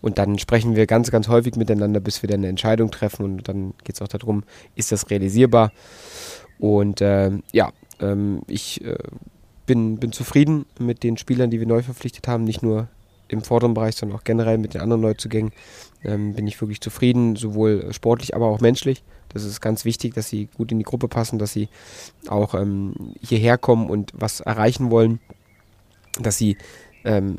Und 0.00 0.16
dann 0.18 0.38
sprechen 0.38 0.76
wir 0.76 0.86
ganz, 0.86 1.10
ganz 1.10 1.28
häufig 1.28 1.56
miteinander, 1.56 2.00
bis 2.00 2.22
wir 2.22 2.28
dann 2.28 2.40
eine 2.40 2.48
Entscheidung 2.48 2.90
treffen. 2.90 3.24
Und 3.24 3.48
dann 3.48 3.74
geht 3.84 3.96
es 3.96 4.02
auch 4.02 4.08
darum, 4.08 4.44
ist 4.74 4.92
das 4.92 5.10
realisierbar? 5.10 5.72
Und 6.58 7.02
äh, 7.02 7.32
ja, 7.52 7.72
ähm, 8.00 8.42
ich 8.46 8.82
äh, 8.82 8.96
bin, 9.66 9.98
bin 9.98 10.12
zufrieden 10.12 10.64
mit 10.78 11.02
den 11.02 11.18
Spielern, 11.18 11.50
die 11.50 11.60
wir 11.60 11.66
neu 11.66 11.82
verpflichtet 11.82 12.26
haben, 12.26 12.44
nicht 12.44 12.62
nur 12.62 12.88
im 13.28 13.42
vorderen 13.42 13.74
Bereich, 13.74 13.96
sondern 13.96 14.18
auch 14.18 14.24
generell 14.24 14.58
mit 14.58 14.74
den 14.74 14.80
anderen 14.80 15.02
Neuzugängen. 15.02 15.52
Ähm, 16.04 16.34
bin 16.34 16.46
ich 16.46 16.60
wirklich 16.60 16.80
zufrieden, 16.80 17.36
sowohl 17.36 17.92
sportlich, 17.92 18.34
aber 18.34 18.46
auch 18.46 18.60
menschlich. 18.60 19.02
Das 19.28 19.44
ist 19.44 19.60
ganz 19.60 19.84
wichtig, 19.84 20.14
dass 20.14 20.28
sie 20.28 20.48
gut 20.56 20.72
in 20.72 20.78
die 20.78 20.84
Gruppe 20.84 21.08
passen, 21.08 21.38
dass 21.38 21.52
sie 21.52 21.68
auch 22.28 22.54
ähm, 22.54 22.94
hierher 23.20 23.58
kommen 23.58 23.90
und 23.90 24.12
was 24.14 24.40
erreichen 24.40 24.90
wollen, 24.90 25.20
dass 26.20 26.38
sie 26.38 26.56
ähm, 27.04 27.38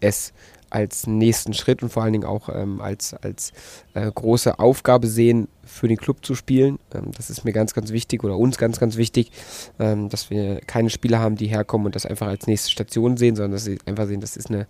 es 0.00 0.32
als 0.74 1.06
nächsten 1.06 1.54
Schritt 1.54 1.82
und 1.82 1.90
vor 1.90 2.02
allen 2.02 2.12
Dingen 2.12 2.24
auch 2.24 2.48
ähm, 2.48 2.80
als, 2.80 3.14
als 3.14 3.52
äh, 3.94 4.10
große 4.10 4.58
Aufgabe 4.58 5.06
sehen, 5.06 5.46
für 5.64 5.86
den 5.86 5.96
Club 5.96 6.24
zu 6.26 6.34
spielen. 6.34 6.80
Ähm, 6.92 7.12
das 7.16 7.30
ist 7.30 7.44
mir 7.44 7.52
ganz, 7.52 7.74
ganz 7.74 7.92
wichtig 7.92 8.24
oder 8.24 8.36
uns 8.36 8.58
ganz, 8.58 8.80
ganz 8.80 8.96
wichtig, 8.96 9.30
ähm, 9.78 10.08
dass 10.08 10.30
wir 10.30 10.60
keine 10.66 10.90
Spieler 10.90 11.20
haben, 11.20 11.36
die 11.36 11.46
herkommen 11.46 11.86
und 11.86 11.94
das 11.94 12.06
einfach 12.06 12.26
als 12.26 12.48
nächste 12.48 12.70
Station 12.70 13.16
sehen, 13.16 13.36
sondern 13.36 13.52
dass 13.52 13.64
sie 13.64 13.78
einfach 13.86 14.06
sehen, 14.06 14.20
das 14.20 14.36
ist 14.36 14.50
eine 14.50 14.66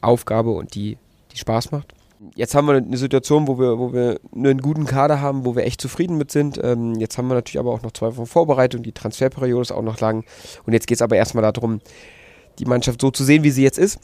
Aufgabe 0.00 0.50
und 0.50 0.74
die, 0.74 0.98
die 1.32 1.38
Spaß 1.38 1.72
macht 1.72 1.94
jetzt 2.34 2.54
haben 2.54 2.66
wir 2.66 2.74
eine 2.74 2.96
Situation, 2.96 3.48
wo 3.48 3.58
wir, 3.58 3.78
wo 3.78 3.92
wir 3.92 4.20
einen 4.34 4.60
guten 4.60 4.86
Kader 4.86 5.20
haben, 5.20 5.44
wo 5.44 5.56
wir 5.56 5.64
echt 5.64 5.80
zufrieden 5.80 6.18
mit 6.18 6.30
sind. 6.30 6.60
Ähm, 6.62 6.94
jetzt 6.96 7.16
haben 7.18 7.28
wir 7.28 7.34
natürlich 7.34 7.58
aber 7.58 7.72
auch 7.72 7.82
noch 7.82 7.92
zwei 7.92 8.16
Wochen 8.16 8.26
Vorbereitung, 8.26 8.82
die 8.82 8.92
Transferperiode 8.92 9.62
ist 9.62 9.72
auch 9.72 9.82
noch 9.82 10.00
lang. 10.00 10.24
Und 10.66 10.72
jetzt 10.72 10.86
geht 10.86 10.96
es 10.96 11.02
aber 11.02 11.16
erstmal 11.16 11.50
darum, 11.50 11.80
die 12.58 12.66
Mannschaft 12.66 13.00
so 13.00 13.10
zu 13.10 13.24
sehen, 13.24 13.42
wie 13.42 13.50
sie 13.50 13.62
jetzt 13.62 13.78
ist. 13.78 13.98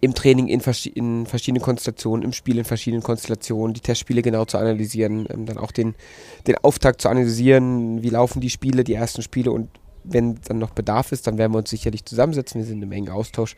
Im 0.00 0.14
Training 0.14 0.46
in, 0.46 0.60
vers 0.60 0.86
in 0.86 1.26
verschiedenen 1.26 1.62
Konstellationen, 1.62 2.24
im 2.24 2.32
Spiel 2.32 2.58
in 2.58 2.64
verschiedenen 2.64 3.02
Konstellationen, 3.02 3.74
die 3.74 3.80
Testspiele 3.80 4.22
genau 4.22 4.44
zu 4.44 4.56
analysieren, 4.56 5.26
ähm, 5.28 5.44
dann 5.44 5.58
auch 5.58 5.72
den, 5.72 5.96
den 6.46 6.56
Auftakt 6.58 7.02
zu 7.02 7.08
analysieren, 7.08 8.00
wie 8.02 8.10
laufen 8.10 8.40
die 8.40 8.50
Spiele, 8.50 8.84
die 8.84 8.94
ersten 8.94 9.22
Spiele 9.22 9.50
und 9.50 9.70
wenn 10.10 10.38
dann 10.46 10.58
noch 10.58 10.70
Bedarf 10.70 11.12
ist, 11.12 11.26
dann 11.26 11.38
werden 11.38 11.52
wir 11.52 11.58
uns 11.58 11.70
sicherlich 11.70 12.04
zusammensetzen. 12.04 12.60
Wir 12.60 12.66
sind 12.66 12.82
im 12.82 12.92
engen 12.92 13.10
Austausch. 13.10 13.56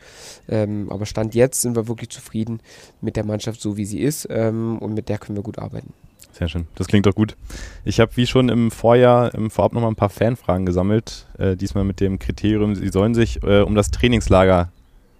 Ähm, 0.49 0.89
aber 0.89 1.05
Stand 1.05 1.35
jetzt 1.35 1.61
sind 1.61 1.75
wir 1.75 1.87
wirklich 1.87 2.09
zufrieden 2.09 2.61
mit 3.01 3.15
der 3.15 3.25
Mannschaft, 3.25 3.61
so 3.61 3.77
wie 3.77 3.85
sie 3.85 3.99
ist. 3.99 4.27
Ähm, 4.29 4.77
und 4.79 4.93
mit 4.93 5.09
der 5.09 5.17
können 5.17 5.37
wir 5.37 5.43
gut 5.43 5.59
arbeiten. 5.59 5.93
Sehr 6.33 6.47
schön. 6.47 6.67
Das 6.75 6.87
klingt 6.87 7.05
doch 7.05 7.15
gut. 7.15 7.35
Ich 7.83 7.99
habe 7.99 8.15
wie 8.15 8.25
schon 8.25 8.49
im 8.49 8.71
Vorjahr 8.71 9.33
im 9.33 9.51
Vorab 9.51 9.73
nochmal 9.73 9.91
ein 9.91 9.95
paar 9.95 10.09
Fanfragen 10.09 10.65
gesammelt. 10.65 11.27
Äh, 11.37 11.55
diesmal 11.55 11.83
mit 11.83 11.99
dem 11.99 12.19
Kriterium, 12.19 12.75
sie 12.75 12.89
sollen 12.89 13.13
sich 13.13 13.43
äh, 13.43 13.61
um 13.61 13.75
das 13.75 13.91
Trainingslager 13.91 14.71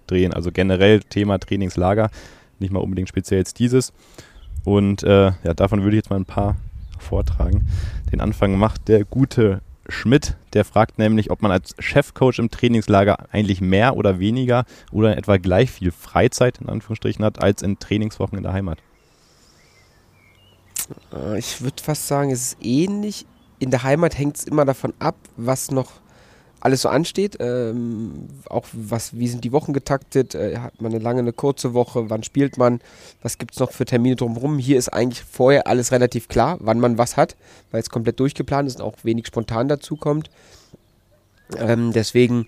drehen. 0.06 0.32
Also 0.32 0.50
generell 0.52 1.00
Thema 1.00 1.38
Trainingslager. 1.38 2.10
Nicht 2.58 2.72
mal 2.72 2.80
unbedingt 2.80 3.08
speziell 3.08 3.40
jetzt 3.40 3.58
dieses. 3.58 3.92
Und 4.64 5.02
äh, 5.02 5.32
ja, 5.44 5.54
davon 5.54 5.82
würde 5.82 5.96
ich 5.96 6.02
jetzt 6.02 6.10
mal 6.10 6.16
ein 6.16 6.24
paar 6.24 6.56
vortragen. 6.98 7.66
Den 8.12 8.20
Anfang 8.20 8.56
macht 8.56 8.88
der 8.88 9.04
gute 9.04 9.60
Schmidt, 9.88 10.36
der 10.52 10.64
fragt 10.64 10.98
nämlich, 10.98 11.30
ob 11.30 11.42
man 11.42 11.50
als 11.50 11.74
Chefcoach 11.78 12.38
im 12.38 12.50
Trainingslager 12.50 13.26
eigentlich 13.32 13.60
mehr 13.60 13.96
oder 13.96 14.18
weniger 14.18 14.64
oder 14.90 15.16
etwa 15.16 15.36
gleich 15.38 15.70
viel 15.70 15.90
Freizeit 15.90 16.58
in 16.58 16.68
Anführungsstrichen 16.68 17.24
hat 17.24 17.42
als 17.42 17.62
in 17.62 17.78
Trainingswochen 17.78 18.36
in 18.36 18.44
der 18.44 18.52
Heimat. 18.52 18.78
Äh, 21.12 21.38
ich 21.38 21.60
würde 21.62 21.82
fast 21.82 22.06
sagen, 22.06 22.30
es 22.30 22.52
ist 22.52 22.56
ähnlich. 22.60 23.26
In 23.58 23.70
der 23.70 23.82
Heimat 23.82 24.18
hängt 24.18 24.36
es 24.36 24.44
immer 24.44 24.64
davon 24.64 24.92
ab, 24.98 25.16
was 25.36 25.70
noch 25.70 26.01
alles 26.62 26.82
so 26.82 26.88
ansteht. 26.88 27.38
Ähm, 27.40 28.28
auch 28.48 28.66
was, 28.72 29.18
wie 29.18 29.26
sind 29.26 29.42
die 29.42 29.50
Wochen 29.50 29.72
getaktet? 29.72 30.36
Äh, 30.36 30.58
hat 30.58 30.80
man 30.80 30.92
eine 30.92 31.02
lange, 31.02 31.18
eine 31.18 31.32
kurze 31.32 31.74
Woche? 31.74 32.08
Wann 32.08 32.22
spielt 32.22 32.56
man? 32.56 32.80
Was 33.20 33.38
gibt 33.38 33.54
es 33.54 33.58
noch 33.60 33.72
für 33.72 33.84
Termine 33.84 34.14
drumherum? 34.14 34.58
Hier 34.58 34.78
ist 34.78 34.88
eigentlich 34.88 35.24
vorher 35.24 35.66
alles 35.66 35.90
relativ 35.90 36.28
klar, 36.28 36.58
wann 36.60 36.78
man 36.78 36.98
was 36.98 37.16
hat, 37.16 37.36
weil 37.72 37.80
es 37.80 37.90
komplett 37.90 38.20
durchgeplant 38.20 38.68
ist 38.68 38.80
und 38.80 38.86
auch 38.86 38.94
wenig 39.02 39.26
spontan 39.26 39.66
dazu 39.66 39.96
kommt. 39.96 40.30
Ähm, 41.58 41.92
deswegen 41.92 42.46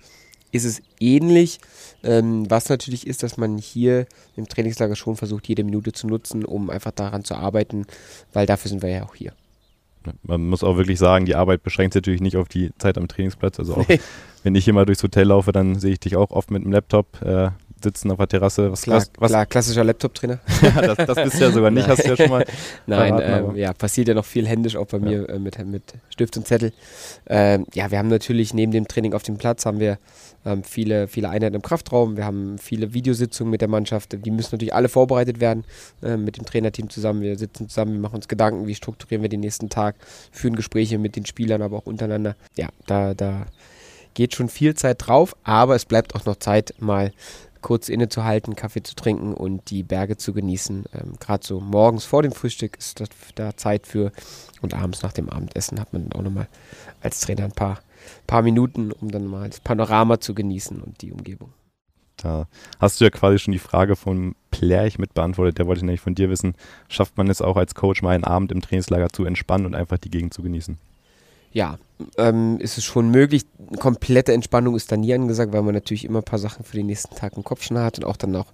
ist 0.53 0.65
es 0.65 0.81
ähnlich. 1.01 1.59
Ähm, 2.05 2.49
was 2.49 2.69
natürlich 2.69 3.09
ist, 3.09 3.25
dass 3.25 3.37
man 3.37 3.59
hier 3.59 4.07
im 4.37 4.47
Trainingslager 4.49 4.95
schon 4.95 5.17
versucht, 5.17 5.49
jede 5.49 5.65
Minute 5.65 5.93
zu 5.93 6.07
nutzen, 6.07 6.45
um 6.45 6.71
einfach 6.71 6.93
daran 6.93 7.25
zu 7.25 7.35
arbeiten, 7.35 7.85
weil 8.33 8.47
dafür 8.47 8.69
sind 8.69 8.83
wir 8.83 8.91
ja 8.91 9.05
auch 9.05 9.17
hier. 9.17 9.33
Man 10.23 10.49
muss 10.49 10.65
auch 10.65 10.77
wirklich 10.77 10.99
sagen, 10.99 11.27
die 11.27 11.35
Arbeit 11.35 11.63
beschränkt 11.63 11.95
sich 11.95 12.01
natürlich 12.01 12.21
nicht 12.21 12.37
auf 12.37 12.49
die 12.49 12.71
Zeit 12.79 12.99
am 12.99 13.09
Trainingsplatz. 13.09 13.59
Also 13.59 13.75
auch 13.77 13.87
wenn 14.43 14.55
ich 14.55 14.65
hier 14.65 14.75
mal 14.75 14.87
durchs 14.87 15.03
Hotel 15.03 15.29
laufe, 15.29 15.53
dann 15.53 15.79
sehe 15.79 15.93
ich 15.93 16.01
dich 16.01 16.17
auch 16.17 16.31
oft 16.31 16.51
mit 16.51 16.65
dem 16.65 16.73
Laptop. 16.73 17.21
Äh, 17.23 17.51
sitzen 17.85 18.11
auf 18.11 18.19
der 18.19 18.29
Terrasse. 18.29 18.71
Was, 18.73 18.83
Klar, 18.83 19.05
was, 19.19 19.31
klar 19.31 19.47
klassischer 19.47 19.85
Laptop-Trainer. 19.85 20.41
ja, 20.63 20.95
das, 20.95 21.07
das 21.07 21.25
bist 21.25 21.41
du 21.41 21.45
ja 21.45 21.51
sogar 21.53 21.71
nicht, 21.71 21.87
hast 21.89 22.05
du 22.05 22.09
ja 22.09 22.17
schon 22.17 22.31
mal. 22.31 22.45
Nein, 22.87 23.17
verraten, 23.17 23.51
ähm, 23.51 23.57
ja, 23.57 23.73
passiert 23.73 24.09
ja 24.09 24.15
noch 24.15 24.25
viel 24.25 24.47
händisch, 24.47 24.77
auch 24.77 24.87
bei 24.87 24.99
mir 24.99 25.29
äh, 25.29 25.39
mit, 25.39 25.65
mit 25.65 25.83
Stift 26.11 26.37
und 26.37 26.47
Zettel. 26.47 26.73
Ähm, 27.27 27.67
ja, 27.75 27.91
wir 27.91 27.99
haben 27.99 28.09
natürlich 28.09 28.53
neben 28.53 28.73
dem 28.73 28.89
Training 28.89 29.15
auf 29.15 29.23
dem 29.23 29.39
Platz 29.39 29.65
haben 29.65 29.79
wir 29.79 29.99
ähm, 30.45 30.63
viele, 30.63 31.09
viele 31.09 31.29
Einheiten 31.29 31.55
im 31.55 31.63
Kraftraum. 31.63 32.17
Wir 32.17 32.25
haben 32.25 32.59
viele 32.59 32.93
Videositzungen 32.95 33.51
mit 33.51 33.61
der 33.61 33.69
Mannschaft. 33.69 34.17
Die 34.25 34.31
müssen 34.31 34.55
natürlich 34.55 34.75
alle 34.75 34.89
vorbereitet 34.89 35.41
werden 35.41 35.65
äh, 36.03 36.17
mit 36.17 36.37
dem 36.37 36.45
Trainerteam 36.45 36.91
zusammen. 36.91 37.23
Wir 37.23 37.39
sitzen 37.39 37.69
zusammen, 37.69 37.95
wir 37.95 38.01
machen 38.01 38.17
uns 38.17 38.29
Gedanken, 38.29 38.67
wie 38.67 38.75
strukturieren 38.75 39.23
wir 39.23 39.29
den 39.29 39.41
nächsten 39.41 39.69
Tag, 39.69 39.97
führen 40.33 40.57
Gespräche 40.57 40.99
mit 40.99 41.17
den 41.17 41.27
Spielern, 41.27 41.63
aber 41.63 41.79
auch 41.79 41.87
untereinander. 41.87 42.37
Ja, 42.57 42.69
da, 42.87 43.15
da 43.15 43.47
geht 44.15 44.35
schon 44.35 44.49
viel 44.49 44.75
Zeit 44.75 45.07
drauf, 45.07 45.35
aber 45.43 45.75
es 45.75 45.85
bleibt 45.85 46.15
auch 46.15 46.25
noch 46.25 46.37
Zeit, 46.37 46.75
mal 46.79 47.13
kurz 47.65 47.89
innezuhalten, 47.89 48.55
Kaffee 48.57 48.83
zu 48.83 48.95
trinken 48.95 49.33
und 49.33 49.71
die 49.71 49.83
Berge 49.83 50.19
zu 50.19 50.35
genießen. 50.35 50.85
Ähm, 50.93 51.15
Gerade 51.19 51.45
so 51.45 51.61
morgens 51.61 52.05
vor 52.05 52.23
dem 52.23 52.33
Frühstück 52.33 52.77
ist 52.77 53.01
das, 53.01 53.09
da 53.35 53.57
Zeit 53.57 53.87
für 53.87 54.13
und 54.61 54.75
abends 54.75 55.03
nach 55.03 55.13
dem 55.13 55.31
Abendessen 55.31 55.81
hat 55.81 55.93
man 55.93 56.09
dann 56.09 56.21
auch 56.21 56.23
nochmal 56.23 56.47
als 57.01 57.21
Trainer 57.21 57.45
ein 57.45 57.53
paar, 57.53 57.81
paar 58.27 58.43
Minuten, 58.43 58.93
um 58.93 59.11
dann 59.11 59.27
mal 59.27 59.49
das 59.49 59.61
Panorama 59.61 60.21
zu 60.21 60.35
genießen 60.35 60.81
und 60.83 61.01
die 61.01 61.11
Umgebung. 61.11 61.55
Da 62.19 62.49
hast 62.79 63.01
du 63.01 63.05
ja 63.05 63.11
quasi 63.11 63.39
schon 63.39 63.53
die 63.53 63.59
Frage 63.59 63.97
vom 63.97 64.35
Plärch 64.51 64.99
mit 64.99 65.15
beantwortet. 65.15 65.59
Der 65.59 65.67
wollte 65.67 65.79
ich 65.79 65.85
nämlich 65.85 66.03
von 66.03 66.15
dir 66.15 66.29
wissen. 66.29 66.55
Schafft 66.89 67.17
man 67.17 67.29
es 67.29 67.41
auch 67.41 67.57
als 67.57 67.75
Coach 67.75 68.03
mal 68.03 68.15
einen 68.15 68.25
Abend 68.25 68.53
im 68.53 68.61
Trainingslager 68.61 69.09
zu 69.09 69.25
entspannen 69.25 69.67
und 69.67 69.75
einfach 69.75 69.99
die 69.99 70.11
Gegend 70.11 70.35
zu 70.35 70.43
genießen? 70.43 70.79
Ja, 71.55 71.79
ähm, 72.19 72.59
ist 72.59 72.79
es 72.79 72.85
schon 72.85 73.11
möglich. 73.11 73.47
Komplette 73.79 74.33
Entspannung 74.33 74.75
ist 74.75 74.91
da 74.91 74.97
nie 74.97 75.15
angesagt, 75.15 75.53
weil 75.53 75.63
man 75.63 75.73
natürlich 75.73 76.05
immer 76.05 76.19
ein 76.19 76.25
paar 76.25 76.41
Sachen 76.41 76.65
für 76.65 76.77
den 76.77 76.87
nächsten 76.87 77.15
Tag 77.15 77.37
im 77.37 77.45
Kopf 77.45 77.63
schon 77.63 77.79
hat 77.79 77.97
und 77.97 78.05
auch 78.05 78.17
dann 78.17 78.35
auch, 78.35 78.49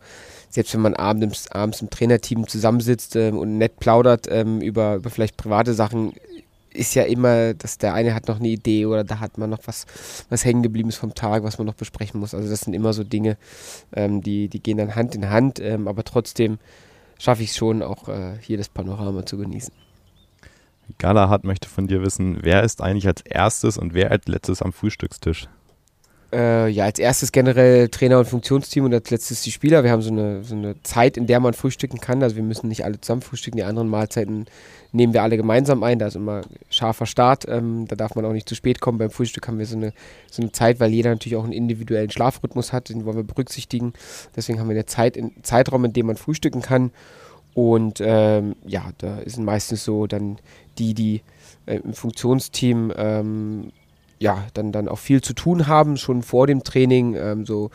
selbst 0.50 0.74
wenn 0.74 0.82
man 0.82 0.92
abends, 0.94 1.50
abends 1.50 1.80
im 1.80 1.88
Trainerteam 1.88 2.46
zusammensitzt 2.46 3.16
ähm, 3.16 3.38
und 3.38 3.56
nett 3.56 3.80
plaudert 3.80 4.28
ähm, 4.30 4.60
über, 4.60 4.96
über 4.96 5.08
vielleicht 5.08 5.38
private 5.38 5.72
Sachen, 5.72 6.12
ist 6.74 6.94
ja 6.94 7.04
immer, 7.04 7.54
dass 7.54 7.78
der 7.78 7.94
eine 7.94 8.14
hat 8.14 8.28
noch 8.28 8.38
eine 8.38 8.48
Idee 8.48 8.84
oder 8.84 9.02
da 9.02 9.18
hat 9.18 9.38
man 9.38 9.48
noch 9.48 9.60
was, 9.64 9.86
was 10.28 10.44
hängen 10.44 10.62
geblieben 10.62 10.90
ist 10.90 10.96
vom 10.96 11.14
Tag, 11.14 11.42
was 11.42 11.56
man 11.56 11.66
noch 11.66 11.74
besprechen 11.74 12.20
muss. 12.20 12.34
Also 12.34 12.50
das 12.50 12.60
sind 12.60 12.74
immer 12.74 12.92
so 12.92 13.02
Dinge, 13.02 13.38
ähm, 13.94 14.20
die, 14.20 14.48
die 14.48 14.62
gehen 14.62 14.76
dann 14.76 14.94
Hand 14.94 15.14
in 15.14 15.30
Hand, 15.30 15.58
ähm, 15.58 15.88
aber 15.88 16.04
trotzdem 16.04 16.58
schaffe 17.18 17.42
ich 17.42 17.50
es 17.50 17.56
schon, 17.56 17.82
auch 17.82 18.10
äh, 18.10 18.34
hier 18.42 18.58
das 18.58 18.68
Panorama 18.68 19.24
zu 19.24 19.38
genießen. 19.38 19.72
Galahad 20.98 21.44
möchte 21.44 21.68
von 21.68 21.86
dir 21.86 22.02
wissen, 22.02 22.38
wer 22.42 22.62
ist 22.62 22.82
eigentlich 22.82 23.06
als 23.06 23.22
erstes 23.22 23.78
und 23.78 23.94
wer 23.94 24.10
als 24.10 24.26
letztes 24.26 24.62
am 24.62 24.72
Frühstückstisch? 24.72 25.48
Äh, 26.32 26.68
ja, 26.68 26.84
als 26.84 27.00
erstes 27.00 27.32
generell 27.32 27.88
Trainer 27.88 28.20
und 28.20 28.26
Funktionsteam 28.26 28.84
und 28.84 28.94
als 28.94 29.10
letztes 29.10 29.42
die 29.42 29.50
Spieler. 29.50 29.82
Wir 29.82 29.90
haben 29.90 30.02
so 30.02 30.12
eine, 30.12 30.44
so 30.44 30.54
eine 30.54 30.80
Zeit, 30.82 31.16
in 31.16 31.26
der 31.26 31.40
man 31.40 31.54
frühstücken 31.54 32.00
kann. 32.00 32.22
Also 32.22 32.36
wir 32.36 32.44
müssen 32.44 32.68
nicht 32.68 32.84
alle 32.84 33.00
zusammen 33.00 33.22
frühstücken. 33.22 33.56
Die 33.56 33.64
anderen 33.64 33.88
Mahlzeiten 33.88 34.46
nehmen 34.92 35.12
wir 35.12 35.24
alle 35.24 35.36
gemeinsam 35.36 35.82
ein. 35.82 35.98
Da 35.98 36.06
ist 36.06 36.14
immer 36.14 36.42
scharfer 36.68 37.06
Start. 37.06 37.46
Ähm, 37.48 37.86
da 37.88 37.96
darf 37.96 38.14
man 38.14 38.24
auch 38.24 38.32
nicht 38.32 38.48
zu 38.48 38.54
spät 38.54 38.80
kommen. 38.80 38.98
Beim 38.98 39.10
Frühstück 39.10 39.48
haben 39.48 39.58
wir 39.58 39.66
so 39.66 39.76
eine, 39.76 39.92
so 40.30 40.40
eine 40.40 40.52
Zeit, 40.52 40.78
weil 40.78 40.92
jeder 40.92 41.10
natürlich 41.10 41.36
auch 41.36 41.44
einen 41.44 41.52
individuellen 41.52 42.10
Schlafrhythmus 42.10 42.72
hat. 42.72 42.90
Den 42.90 43.04
wollen 43.04 43.16
wir 43.16 43.24
berücksichtigen. 43.24 43.92
Deswegen 44.36 44.60
haben 44.60 44.68
wir 44.68 44.76
eine 44.76 44.86
Zeit, 44.86 45.18
Zeitraum, 45.42 45.84
in 45.84 45.92
dem 45.92 46.06
man 46.06 46.16
frühstücken 46.16 46.62
kann. 46.62 46.92
Und 47.54 48.00
ähm, 48.00 48.54
ja, 48.66 48.90
da 48.98 49.18
sind 49.26 49.44
meistens 49.44 49.84
so 49.84 50.06
dann 50.06 50.38
die, 50.78 50.94
die 50.94 51.22
äh, 51.66 51.76
im 51.76 51.92
Funktionsteam 51.92 52.92
ähm, 52.96 53.72
ja, 54.20 54.46
dann, 54.52 54.70
dann 54.70 54.86
auch 54.86 54.98
viel 54.98 55.22
zu 55.22 55.32
tun 55.32 55.66
haben, 55.66 55.96
schon 55.96 56.22
vor 56.22 56.46
dem 56.46 56.62
Training, 56.62 57.14
ähm, 57.14 57.46
so 57.46 57.70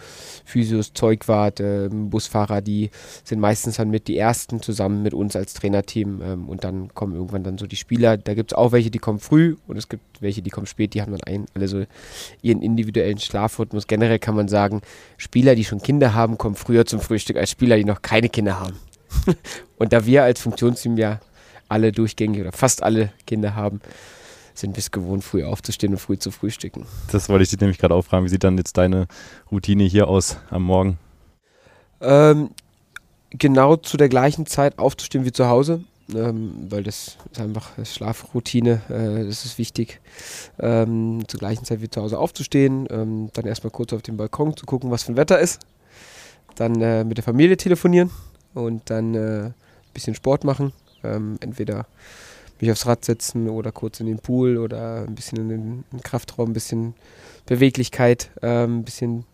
Physios, 0.45 0.93
Zeugwart, 0.93 1.59
ähm, 1.59 2.11
Busfahrer, 2.11 2.61
die 2.61 2.91
sind 3.23 3.39
meistens 3.39 3.77
dann 3.77 3.89
mit 3.89 4.07
die 4.07 4.15
Ersten 4.15 4.61
zusammen 4.61 5.01
mit 5.01 5.15
uns 5.15 5.35
als 5.35 5.55
Trainerteam 5.55 6.21
ähm, 6.21 6.47
und 6.47 6.63
dann 6.63 6.93
kommen 6.93 7.15
irgendwann 7.15 7.43
dann 7.43 7.57
so 7.57 7.65
die 7.65 7.75
Spieler, 7.75 8.17
da 8.17 8.35
gibt 8.35 8.51
es 8.51 8.57
auch 8.57 8.71
welche, 8.71 8.91
die 8.91 8.99
kommen 8.99 9.17
früh 9.17 9.55
und 9.67 9.77
es 9.77 9.89
gibt 9.89 10.03
welche, 10.21 10.43
die 10.43 10.51
kommen 10.51 10.67
spät, 10.67 10.93
die 10.93 11.01
haben 11.01 11.11
dann 11.11 11.23
ein, 11.23 11.47
alle 11.55 11.67
so 11.67 11.83
ihren 12.43 12.61
individuellen 12.61 13.17
Schlafrhythmus. 13.17 13.87
Generell 13.87 14.19
kann 14.19 14.35
man 14.35 14.47
sagen, 14.47 14.81
Spieler, 15.17 15.55
die 15.55 15.65
schon 15.65 15.81
Kinder 15.81 16.13
haben, 16.13 16.37
kommen 16.37 16.55
früher 16.55 16.85
zum 16.85 16.99
Frühstück 16.99 17.37
als 17.37 17.49
Spieler, 17.49 17.75
die 17.75 17.85
noch 17.85 18.03
keine 18.03 18.29
Kinder 18.29 18.59
haben. 18.59 18.75
und 19.77 19.93
da 19.93 20.05
wir 20.05 20.23
als 20.23 20.41
Funktionsteam 20.41 20.97
ja 20.97 21.19
alle 21.67 21.91
durchgängig 21.91 22.41
oder 22.41 22.51
fast 22.51 22.83
alle 22.83 23.11
Kinder 23.25 23.55
haben, 23.55 23.81
sind 24.53 24.75
wir 24.75 24.79
es 24.79 24.91
gewohnt, 24.91 25.23
früh 25.23 25.43
aufzustehen 25.43 25.93
und 25.93 25.99
früh 25.99 26.17
zu 26.17 26.31
frühstücken. 26.31 26.85
Das 27.11 27.29
wollte 27.29 27.43
ich 27.43 27.49
dich 27.49 27.59
nämlich 27.59 27.77
gerade 27.77 27.93
auch 27.93 28.03
fragen. 28.03 28.25
Wie 28.25 28.29
sieht 28.29 28.43
dann 28.43 28.57
jetzt 28.57 28.77
deine 28.77 29.07
Routine 29.51 29.83
hier 29.83 30.07
aus 30.07 30.37
am 30.49 30.63
Morgen? 30.63 30.97
Ähm, 32.01 32.49
genau 33.31 33.75
zu 33.75 33.97
der 33.97 34.09
gleichen 34.09 34.45
Zeit 34.45 34.79
aufzustehen 34.79 35.25
wie 35.25 35.31
zu 35.31 35.47
Hause, 35.47 35.83
ähm, 36.13 36.67
weil 36.69 36.83
das 36.83 37.17
ist 37.31 37.39
einfach 37.39 37.71
Schlafroutine, 37.83 38.81
äh, 38.89 39.25
das 39.25 39.45
ist 39.45 39.57
wichtig. 39.57 39.99
Ähm, 40.59 41.23
zur 41.27 41.39
gleichen 41.39 41.65
Zeit 41.65 41.81
wie 41.81 41.89
zu 41.89 42.01
Hause 42.01 42.17
aufzustehen, 42.17 42.87
ähm, 42.89 43.29
dann 43.33 43.45
erstmal 43.45 43.71
kurz 43.71 43.91
auf 43.91 44.01
den 44.01 44.17
Balkon 44.17 44.55
zu 44.55 44.65
gucken, 44.65 44.91
was 44.91 45.03
für 45.03 45.13
ein 45.13 45.17
Wetter 45.17 45.39
ist, 45.39 45.59
dann 46.55 46.81
äh, 46.81 47.03
mit 47.03 47.17
der 47.17 47.23
Familie 47.23 47.57
telefonieren 47.57 48.09
und 48.55 48.89
dann 48.89 49.13
äh, 49.13 49.43
ein 49.45 49.53
bisschen 49.93 50.15
Sport 50.15 50.43
machen, 50.43 50.73
ähm, 51.03 51.37
entweder 51.41 51.85
mich 52.59 52.71
aufs 52.71 52.87
Rad 52.87 53.05
setzen 53.05 53.49
oder 53.49 53.71
kurz 53.71 53.99
in 53.99 54.07
den 54.07 54.19
Pool 54.19 54.57
oder 54.57 55.05
ein 55.07 55.13
bisschen 55.13 55.37
in 55.37 55.49
den, 55.49 55.61
in 55.91 55.97
den 55.97 56.01
Kraftraum, 56.01 56.49
ein 56.49 56.53
bisschen 56.53 56.95
Beweglichkeit, 57.45 58.31
ähm, 58.41 58.79
ein 58.79 58.83
bisschen 58.83 59.25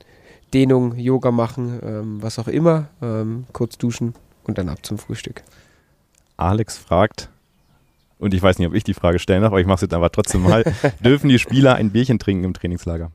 Dehnung, 0.54 0.98
Yoga 0.98 1.32
machen, 1.32 1.80
ähm, 1.82 2.22
was 2.22 2.40
auch 2.40 2.48
immer, 2.48 2.90
ähm, 3.02 3.46
kurz 3.54 3.78
duschen 3.78 4.16
und 4.44 4.58
dann 4.58 4.68
ab 4.68 4.80
zum 4.86 4.98
Frühstück. 4.98 5.44
Alex 6.36 6.78
fragt, 6.78 7.30
und 8.22 8.36
ich 8.36 8.42
weiß 8.42 8.60
nicht, 8.60 8.68
ob 8.68 8.76
ich 8.76 8.84
die 8.84 8.94
Frage 8.94 9.18
stellen 9.18 9.42
darf, 9.42 9.52
aber 9.52 9.62
ich 9.62 9.66
mache 9.66 9.76
es 9.76 9.82
jetzt 9.82 9.96
einfach 9.96 10.10
trotzdem 10.10 10.44
mal. 10.44 10.64
Dürfen 11.04 11.28
die 11.28 11.40
Spieler 11.40 11.76
ein 11.76 11.90
Bierchen 11.90 12.20
trinken 12.20 12.44
im 12.44 12.54
Trainingslager? 12.54 13.12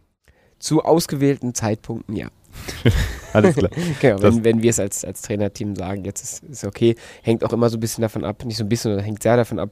Zu 0.58 0.82
ausgewählten 0.82 1.54
Zeitpunkten, 1.54 2.16
ja. 2.16 2.28
Alles 3.32 3.54
klar. 3.56 3.70
Genau, 4.00 4.18
Das- 4.18 4.34
wenn, 4.36 4.44
wenn 4.44 4.62
wir 4.62 4.70
es 4.70 4.80
als, 4.80 5.04
als 5.04 5.22
Trainerteam 5.22 5.76
sagen, 5.76 6.04
jetzt 6.04 6.22
ist, 6.22 6.44
ist 6.44 6.64
okay, 6.64 6.94
hängt 7.22 7.44
auch 7.44 7.52
immer 7.52 7.68
so 7.68 7.76
ein 7.76 7.80
bisschen 7.80 8.02
davon 8.02 8.24
ab, 8.24 8.44
nicht 8.44 8.56
so 8.56 8.64
ein 8.64 8.68
bisschen, 8.68 8.90
sondern 8.92 9.04
hängt 9.04 9.22
sehr 9.22 9.36
davon 9.36 9.58
ab, 9.58 9.70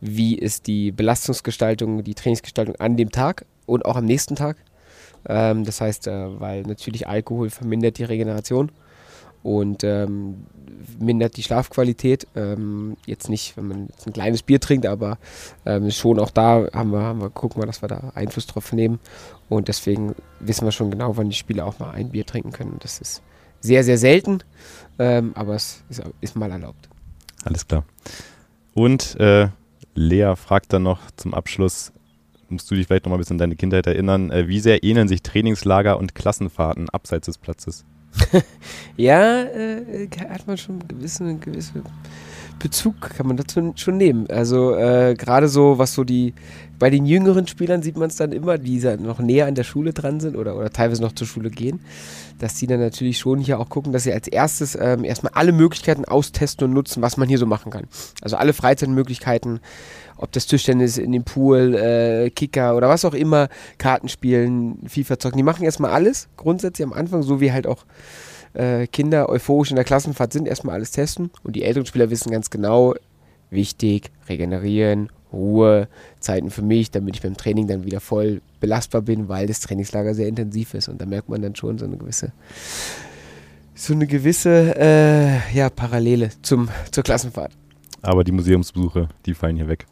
wie 0.00 0.34
ist 0.34 0.66
die 0.66 0.92
Belastungsgestaltung, 0.92 2.04
die 2.04 2.14
Trainingsgestaltung 2.14 2.76
an 2.76 2.96
dem 2.96 3.10
Tag 3.10 3.44
und 3.66 3.84
auch 3.84 3.96
am 3.96 4.04
nächsten 4.04 4.36
Tag. 4.36 4.56
Ähm, 5.28 5.64
das 5.64 5.80
heißt, 5.80 6.06
äh, 6.06 6.40
weil 6.40 6.62
natürlich 6.62 7.06
Alkohol 7.06 7.50
vermindert 7.50 7.98
die 7.98 8.04
Regeneration 8.04 8.72
und 9.42 9.84
ähm, 9.84 10.46
mindert 10.98 11.36
die 11.36 11.42
Schlafqualität. 11.42 12.26
Ähm, 12.34 12.96
jetzt 13.06 13.28
nicht, 13.28 13.56
wenn 13.56 13.68
man 13.68 13.86
jetzt 13.88 14.06
ein 14.06 14.12
kleines 14.12 14.42
Bier 14.42 14.60
trinkt, 14.60 14.86
aber 14.86 15.18
ähm, 15.64 15.90
schon 15.90 16.18
auch 16.18 16.30
da 16.30 16.66
haben 16.72 16.92
wir, 16.92 17.00
haben 17.00 17.20
wir, 17.20 17.30
gucken 17.30 17.62
wir, 17.62 17.66
dass 17.66 17.82
wir 17.82 17.88
da 17.88 18.12
Einfluss 18.14 18.46
drauf 18.46 18.72
nehmen. 18.72 18.98
Und 19.48 19.68
deswegen 19.68 20.14
wissen 20.38 20.64
wir 20.64 20.72
schon 20.72 20.90
genau, 20.90 21.16
wann 21.16 21.28
die 21.28 21.36
Spieler 21.36 21.66
auch 21.66 21.78
mal 21.78 21.90
ein 21.90 22.10
Bier 22.10 22.26
trinken 22.26 22.52
können. 22.52 22.76
Das 22.80 23.00
ist 23.00 23.22
sehr, 23.60 23.84
sehr 23.84 23.98
selten, 23.98 24.42
ähm, 24.98 25.32
aber 25.34 25.54
es 25.54 25.82
ist, 25.88 26.02
ist 26.20 26.36
mal 26.36 26.50
erlaubt. 26.50 26.88
Alles 27.44 27.66
klar. 27.66 27.84
Und 28.74 29.18
äh, 29.18 29.48
Lea 29.94 30.34
fragt 30.36 30.72
dann 30.72 30.84
noch 30.84 31.10
zum 31.16 31.34
Abschluss, 31.34 31.92
musst 32.48 32.70
du 32.70 32.74
dich 32.74 32.86
vielleicht 32.86 33.04
noch 33.04 33.10
mal 33.10 33.16
ein 33.16 33.20
bisschen 33.20 33.34
an 33.34 33.38
deine 33.38 33.56
Kindheit 33.56 33.86
erinnern, 33.86 34.30
äh, 34.30 34.48
wie 34.48 34.60
sehr 34.60 34.82
ähneln 34.84 35.08
sich 35.08 35.22
Trainingslager 35.22 35.98
und 35.98 36.14
Klassenfahrten 36.14 36.88
abseits 36.88 37.26
des 37.26 37.38
Platzes? 37.38 37.84
Ja, 38.96 39.44
äh, 39.44 40.08
hat 40.28 40.46
man 40.46 40.58
schon 40.58 40.80
einen 40.80 41.40
gewissen 41.40 41.82
Bezug, 42.60 43.00
kann 43.00 43.26
man 43.26 43.36
dazu 43.36 43.72
schon 43.74 43.96
nehmen. 43.96 44.28
Also 44.28 44.76
äh, 44.76 45.16
gerade 45.18 45.48
so, 45.48 45.78
was 45.78 45.94
so 45.94 46.04
die, 46.04 46.34
bei 46.78 46.90
den 46.90 47.04
jüngeren 47.06 47.48
Spielern 47.48 47.82
sieht 47.82 47.96
man 47.96 48.08
es 48.08 48.16
dann 48.16 48.30
immer, 48.30 48.58
die 48.58 48.78
noch 49.00 49.18
näher 49.18 49.46
an 49.46 49.56
der 49.56 49.64
Schule 49.64 49.92
dran 49.92 50.20
sind 50.20 50.36
oder, 50.36 50.56
oder 50.56 50.70
teilweise 50.70 51.02
noch 51.02 51.12
zur 51.12 51.26
Schule 51.26 51.50
gehen, 51.50 51.80
dass 52.38 52.54
die 52.54 52.68
dann 52.68 52.78
natürlich 52.78 53.18
schon 53.18 53.40
hier 53.40 53.58
auch 53.58 53.68
gucken, 53.68 53.92
dass 53.92 54.04
sie 54.04 54.12
als 54.12 54.28
erstes 54.28 54.78
ähm, 54.80 55.02
erstmal 55.02 55.32
alle 55.34 55.52
Möglichkeiten 55.52 56.04
austesten 56.04 56.68
und 56.68 56.74
nutzen, 56.74 57.02
was 57.02 57.16
man 57.16 57.28
hier 57.28 57.38
so 57.38 57.46
machen 57.46 57.72
kann. 57.72 57.88
Also 58.22 58.36
alle 58.36 58.52
Freizeitmöglichkeiten, 58.52 59.60
ob 60.16 60.30
das 60.32 60.46
Tischtennis 60.46 60.98
in 60.98 61.12
dem 61.12 61.24
Pool, 61.24 61.74
äh, 61.74 62.30
Kicker 62.30 62.76
oder 62.76 62.88
was 62.88 63.04
auch 63.04 63.14
immer, 63.14 63.48
Kartenspielen, 63.78 64.86
FIFA 64.86 65.18
zocken, 65.18 65.38
die 65.38 65.42
machen 65.42 65.64
erstmal 65.64 65.90
alles, 65.90 66.28
grundsätzlich 66.36 66.86
am 66.86 66.92
Anfang, 66.92 67.22
so 67.22 67.40
wie 67.40 67.52
halt 67.52 67.66
auch 67.66 67.84
äh, 68.54 68.86
Kinder 68.86 69.28
euphorisch 69.28 69.70
in 69.70 69.76
der 69.76 69.84
Klassenfahrt 69.84 70.32
sind, 70.32 70.48
erstmal 70.48 70.74
alles 70.74 70.90
testen. 70.90 71.30
Und 71.42 71.56
die 71.56 71.64
älteren 71.64 71.86
Spieler 71.86 72.10
wissen 72.10 72.30
ganz 72.30 72.50
genau, 72.50 72.94
wichtig, 73.50 74.10
regenerieren, 74.28 75.10
Ruhe, 75.32 75.88
Zeiten 76.18 76.50
für 76.50 76.62
mich, 76.62 76.90
damit 76.90 77.16
ich 77.16 77.22
beim 77.22 77.36
Training 77.36 77.66
dann 77.66 77.84
wieder 77.84 78.00
voll 78.00 78.42
belastbar 78.58 79.02
bin, 79.02 79.28
weil 79.28 79.46
das 79.46 79.60
Trainingslager 79.60 80.14
sehr 80.14 80.28
intensiv 80.28 80.74
ist. 80.74 80.88
Und 80.88 81.00
da 81.00 81.06
merkt 81.06 81.28
man 81.28 81.42
dann 81.42 81.54
schon 81.54 81.78
so 81.78 81.84
eine 81.84 81.96
gewisse, 81.96 82.32
so 83.74 83.92
eine 83.92 84.06
gewisse 84.06 84.74
äh, 84.76 85.56
ja, 85.56 85.70
Parallele 85.70 86.30
zum, 86.42 86.68
zur 86.90 87.04
Klassenfahrt. 87.04 87.52
Aber 88.02 88.24
die 88.24 88.32
Museumsbesuche, 88.32 89.08
die 89.26 89.34
fallen 89.34 89.56
hier 89.56 89.68
weg. 89.68 89.86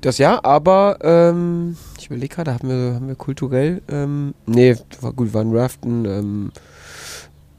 Das 0.00 0.18
ja, 0.18 0.44
aber 0.44 0.98
ähm, 1.02 1.78
ich 1.98 2.06
überlege 2.06 2.34
gerade, 2.34 2.52
haben 2.52 2.68
wir, 2.68 2.94
haben 2.94 3.08
wir 3.08 3.14
kulturell, 3.14 3.80
ähm, 3.88 4.34
nee, 4.44 4.76
war 5.00 5.14
gut, 5.14 5.28
wir 5.28 5.34
waren 5.34 5.56
Raften, 5.56 6.04
ähm, 6.04 6.52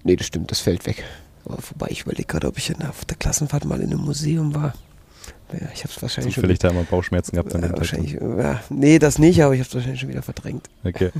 nee, 0.06 0.16
das 0.16 0.28
stimmt, 0.28 0.52
das 0.52 0.62
fällt 0.62 0.86
weg. 0.86 1.04
Aber 1.44 1.58
wobei 1.70 1.88
ich 1.90 2.02
überlege 2.02 2.26
gerade, 2.26 2.48
ob 2.48 2.58
ich 2.58 2.74
auf 2.88 3.06
der 3.06 3.18
Klassenfahrt 3.18 3.66
mal 3.66 3.82
in 3.82 3.92
einem 3.92 4.02
Museum 4.02 4.56
war. 4.56 4.74
Ja, 5.52 5.68
ich 5.74 5.84
habe 5.84 5.94
es 5.96 6.02
wahrscheinlich 6.02 6.36
Zufällig 6.36 6.60
schon. 6.62 6.70
da 6.70 6.76
immer 6.76 6.86
Bauchschmerzen 6.86 7.34
gehabt 7.34 7.54
an 7.54 7.62
den 7.62 7.72
wahrscheinlich, 7.72 8.14
ja, 8.14 8.62
Nee, 8.70 9.00
das 9.00 9.20
nicht, 9.20 9.44
aber 9.44 9.54
ich 9.54 9.60
habe 9.60 9.68
es 9.68 9.76
wahrscheinlich 9.76 10.00
schon 10.00 10.10
wieder 10.10 10.24
verdrängt. 10.24 10.70
Okay. 10.84 11.12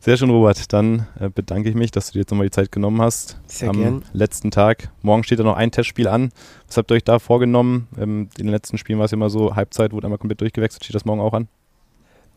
Sehr 0.00 0.16
schön, 0.16 0.30
Robert. 0.30 0.72
Dann 0.72 1.06
äh, 1.18 1.28
bedanke 1.28 1.68
ich 1.68 1.74
mich, 1.74 1.90
dass 1.90 2.06
du 2.06 2.12
dir 2.12 2.20
jetzt 2.20 2.30
nochmal 2.30 2.46
die 2.46 2.52
Zeit 2.52 2.70
genommen 2.70 3.00
hast. 3.02 3.38
Sehr 3.46 3.70
am 3.70 3.76
gern. 3.76 4.04
letzten 4.12 4.50
Tag. 4.50 4.90
Morgen 5.02 5.24
steht 5.24 5.38
ja 5.38 5.44
noch 5.44 5.56
ein 5.56 5.72
Testspiel 5.72 6.06
an. 6.06 6.30
Was 6.68 6.76
habt 6.76 6.90
ihr 6.90 6.94
euch 6.94 7.04
da 7.04 7.18
vorgenommen? 7.18 7.88
Ähm, 7.98 8.28
in 8.38 8.46
den 8.46 8.52
letzten 8.52 8.78
Spielen 8.78 8.98
war 8.98 9.06
es 9.06 9.12
immer 9.12 9.30
so, 9.30 9.56
Halbzeit 9.56 9.92
wurde 9.92 10.06
einmal 10.06 10.18
komplett 10.18 10.40
durchgewechselt. 10.40 10.84
Steht 10.84 10.94
das 10.94 11.04
morgen 11.06 11.20
auch 11.20 11.32
an? 11.32 11.48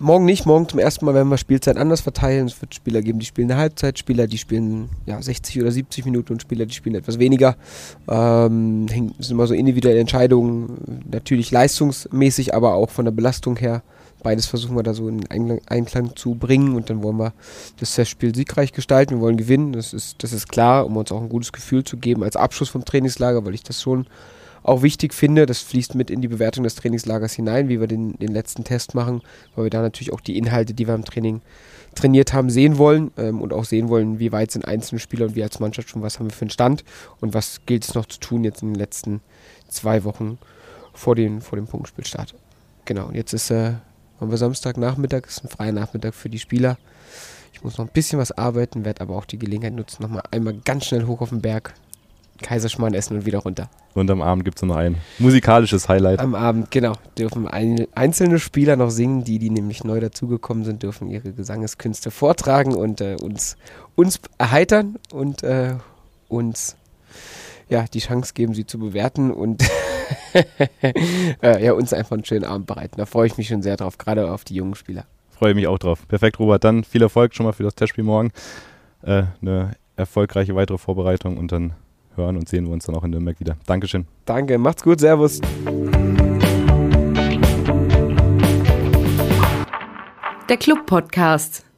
Morgen 0.01 0.23
nicht, 0.23 0.45
morgen 0.45 0.65
zum 0.69 0.79
ersten 0.79 1.03
Mal 1.03 1.13
werden 1.13 1.27
wir 1.27 1.37
Spielzeit 1.37 1.75
anders 1.75 1.99
verteilen. 1.99 2.47
Es 2.47 2.61
wird 2.61 2.73
Spieler 2.73 3.01
geben, 3.01 3.19
die 3.19 3.25
spielen 3.25 3.51
eine 3.51 3.59
Halbzeit, 3.59 3.99
Spieler, 3.99 4.27
die 4.27 4.37
spielen 4.37 4.87
ja, 5.05 5.21
60 5.21 5.59
oder 5.59 5.71
70 5.71 6.05
Minuten 6.05 6.31
und 6.31 6.41
Spieler, 6.41 6.65
die 6.65 6.73
spielen 6.73 6.95
etwas 6.95 7.19
weniger. 7.19 7.57
Ähm, 8.09 8.87
sind 8.87 9.29
immer 9.29 9.45
so 9.45 9.53
individuelle 9.53 9.99
Entscheidungen, 9.99 11.03
natürlich 11.11 11.51
leistungsmäßig, 11.51 12.53
aber 12.55 12.75
auch 12.75 12.89
von 12.89 13.03
der 13.03 13.11
Belastung 13.11 13.57
her. 13.57 13.83
Beides 14.23 14.45
versuchen 14.45 14.77
wir 14.77 14.83
da 14.83 14.93
so 14.93 15.09
in 15.09 15.27
Einklang 15.67 16.15
zu 16.15 16.33
bringen 16.35 16.75
und 16.75 16.89
dann 16.89 17.03
wollen 17.03 17.17
wir 17.17 17.33
das 17.81 17.95
Testspiel 17.95 18.33
siegreich 18.33 18.71
gestalten. 18.71 19.15
Wir 19.15 19.21
wollen 19.21 19.35
gewinnen, 19.35 19.73
das 19.73 19.91
ist, 19.91 20.23
das 20.23 20.31
ist 20.31 20.47
klar, 20.47 20.85
um 20.85 20.95
uns 20.95 21.11
auch 21.11 21.21
ein 21.21 21.27
gutes 21.27 21.51
Gefühl 21.51 21.83
zu 21.83 21.97
geben 21.97 22.23
als 22.23 22.37
Abschluss 22.37 22.69
vom 22.69 22.85
Trainingslager, 22.85 23.45
weil 23.45 23.53
ich 23.53 23.63
das 23.63 23.81
schon 23.81 24.07
auch 24.63 24.81
wichtig 24.81 25.13
finde. 25.13 25.45
Das 25.45 25.59
fließt 25.59 25.95
mit 25.95 26.09
in 26.09 26.21
die 26.21 26.27
Bewertung 26.27 26.63
des 26.63 26.75
Trainingslagers 26.75 27.33
hinein, 27.33 27.69
wie 27.69 27.79
wir 27.79 27.87
den, 27.87 28.17
den 28.17 28.31
letzten 28.31 28.63
Test 28.63 28.95
machen, 28.95 29.21
weil 29.55 29.65
wir 29.65 29.69
da 29.69 29.81
natürlich 29.81 30.13
auch 30.13 30.21
die 30.21 30.37
Inhalte, 30.37 30.73
die 30.73 30.87
wir 30.87 30.95
im 30.95 31.05
Training 31.05 31.41
trainiert 31.95 32.33
haben, 32.33 32.49
sehen 32.49 32.77
wollen 32.77 33.11
ähm, 33.17 33.41
und 33.41 33.53
auch 33.53 33.65
sehen 33.65 33.89
wollen, 33.89 34.19
wie 34.19 34.31
weit 34.31 34.51
sind 34.51 34.65
einzelne 34.65 34.99
Spieler 34.99 35.25
und 35.25 35.35
wir 35.35 35.43
als 35.43 35.59
Mannschaft 35.59 35.89
schon, 35.89 36.01
was 36.01 36.19
haben 36.19 36.27
wir 36.27 36.35
für 36.35 36.43
einen 36.43 36.51
Stand 36.51 36.83
und 37.19 37.33
was 37.33 37.61
gilt 37.65 37.83
es 37.83 37.93
noch 37.95 38.05
zu 38.05 38.19
tun 38.19 38.43
jetzt 38.43 38.61
in 38.61 38.69
den 38.69 38.79
letzten 38.79 39.21
zwei 39.67 40.03
Wochen 40.03 40.37
vor, 40.93 41.15
den, 41.15 41.41
vor 41.41 41.57
dem 41.57 41.67
Punktspielstart. 41.67 42.35
Genau, 42.85 43.07
und 43.07 43.15
jetzt 43.15 43.33
ist 43.33 43.51
äh, 43.51 43.73
haben 44.19 44.31
wir 44.31 44.37
Samstagnachmittag, 44.37 45.27
ist 45.27 45.43
ein 45.43 45.49
freier 45.49 45.71
Nachmittag 45.71 46.13
für 46.13 46.29
die 46.29 46.39
Spieler. 46.39 46.77
Ich 47.53 47.63
muss 47.63 47.77
noch 47.77 47.85
ein 47.85 47.91
bisschen 47.93 48.19
was 48.19 48.31
arbeiten, 48.31 48.85
werde 48.85 49.01
aber 49.01 49.15
auch 49.15 49.25
die 49.25 49.39
Gelegenheit 49.39 49.73
nutzen, 49.73 50.03
nochmal 50.03 50.23
einmal 50.31 50.55
ganz 50.63 50.85
schnell 50.85 51.05
hoch 51.05 51.21
auf 51.21 51.29
den 51.29 51.41
Berg, 51.41 51.73
Kaiserschmarrn 52.41 52.93
essen 52.93 53.17
und 53.17 53.25
wieder 53.25 53.39
runter. 53.39 53.69
Und 53.93 54.10
am 54.12 54.22
Abend 54.22 54.46
gibt 54.46 54.58
es 54.58 54.63
noch 54.63 54.75
ein 54.75 54.98
musikalisches 55.17 55.89
Highlight. 55.89 56.19
Am 56.19 56.36
Abend, 56.36 56.72
genau. 56.72 56.93
Dürfen 57.17 57.48
ein, 57.48 57.88
einzelne 57.96 58.39
Spieler 58.39 58.75
noch 58.75 58.89
singen, 58.89 59.24
die, 59.24 59.39
die 59.39 59.50
nämlich 59.50 59.84
neu 59.84 60.00
dazugekommen 60.00 60.63
sind, 60.63 60.84
dürfen 60.84 61.10
ihre 61.10 61.31
Gesangeskünste 61.31 62.12
vortragen 62.12 62.75
und 62.75 63.01
äh, 63.01 63.15
uns, 63.22 63.58
uns 63.96 64.19
erheitern 64.38 64.98
und 65.12 65.43
äh, 65.43 65.75
uns 66.27 66.75
ja, 67.69 67.86
die 67.86 68.00
Chance 68.00 68.34
geben, 68.34 68.53
sie 68.53 68.65
zu 68.65 68.79
bewerten 68.79 69.31
und 69.31 69.63
äh, 71.43 71.63
ja, 71.63 71.74
uns 71.74 71.93
einfach 71.93 72.13
einen 72.13 72.25
schönen 72.25 72.46
Abend 72.46 72.67
bereiten. 72.67 72.96
Da 72.98 73.05
freue 73.05 73.27
ich 73.27 73.38
mich 73.38 73.48
schon 73.48 73.62
sehr 73.62 73.77
drauf, 73.77 73.98
gerade 73.98 74.31
auf 74.31 74.43
die 74.43 74.55
jungen 74.55 74.75
Spieler. 74.75 75.05
Freue 75.29 75.53
mich 75.53 75.67
auch 75.67 75.77
drauf. 75.77 76.08
Perfekt, 76.08 76.39
Robert. 76.39 76.63
Dann 76.63 76.84
viel 76.84 77.01
Erfolg 77.01 77.36
schon 77.36 77.46
mal 77.46 77.53
für 77.53 77.63
das 77.63 77.75
Testspiel 77.75 78.03
morgen. 78.03 78.31
Äh, 79.03 79.24
eine 79.41 79.75
erfolgreiche 79.96 80.55
weitere 80.55 80.77
Vorbereitung 80.77 81.38
und 81.38 81.51
dann 81.51 81.74
hören 82.15 82.37
und 82.37 82.49
sehen 82.49 82.65
wir 82.65 82.73
uns 82.73 82.85
dann 82.85 82.95
auch 82.95 83.03
in 83.03 83.11
Nürnberg 83.11 83.39
wieder. 83.39 83.57
Dankeschön. 83.65 84.05
Danke, 84.25 84.57
macht's 84.57 84.83
gut, 84.83 84.99
Servus. 84.99 85.41
Der 90.49 90.57
Club 90.57 90.85
Podcast. 90.87 91.68